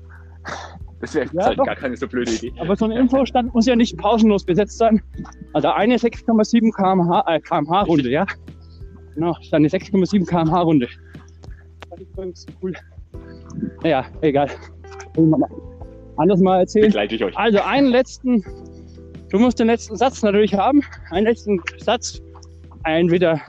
[1.00, 1.64] Das wäre Ja, halt doch.
[1.64, 2.52] gar keine so blöde Idee.
[2.58, 5.00] Aber so ein Infostand muss ja nicht pausenlos besetzt sein.
[5.54, 8.26] Also eine 6,7 kmh, äh, kmh Runde, ja?
[9.14, 10.88] Genau, das ist eine 6,7 kmh Runde.
[11.88, 12.72] Das ist übrigens cool.
[13.82, 14.50] Naja, egal.
[16.16, 16.86] Anders mal erzählen.
[16.88, 17.36] Begleite ich euch.
[17.36, 18.44] Also einen letzten,
[19.30, 20.82] du musst den letzten Satz natürlich haben.
[21.10, 22.20] Einen letzten Satz.
[22.84, 23.40] Entweder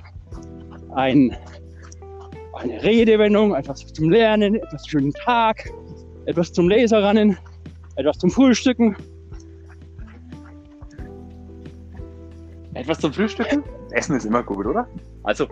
[0.95, 1.35] ein,
[2.63, 5.69] eine Redewendung, etwas zum Lernen, etwas für den Tag,
[6.25, 7.37] etwas zum Laserrannen,
[7.95, 8.95] etwas zum Frühstücken.
[12.73, 13.63] Etwas zum Frühstücken?
[13.91, 14.87] Essen ist immer gut, oder?
[15.23, 15.47] Also,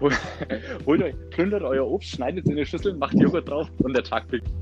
[0.00, 0.12] hol-
[0.86, 4.04] holt euch, plündert euer Obst, schneidet es in eine Schüssel, macht Joghurt drauf und der
[4.04, 4.52] Tag beginnt.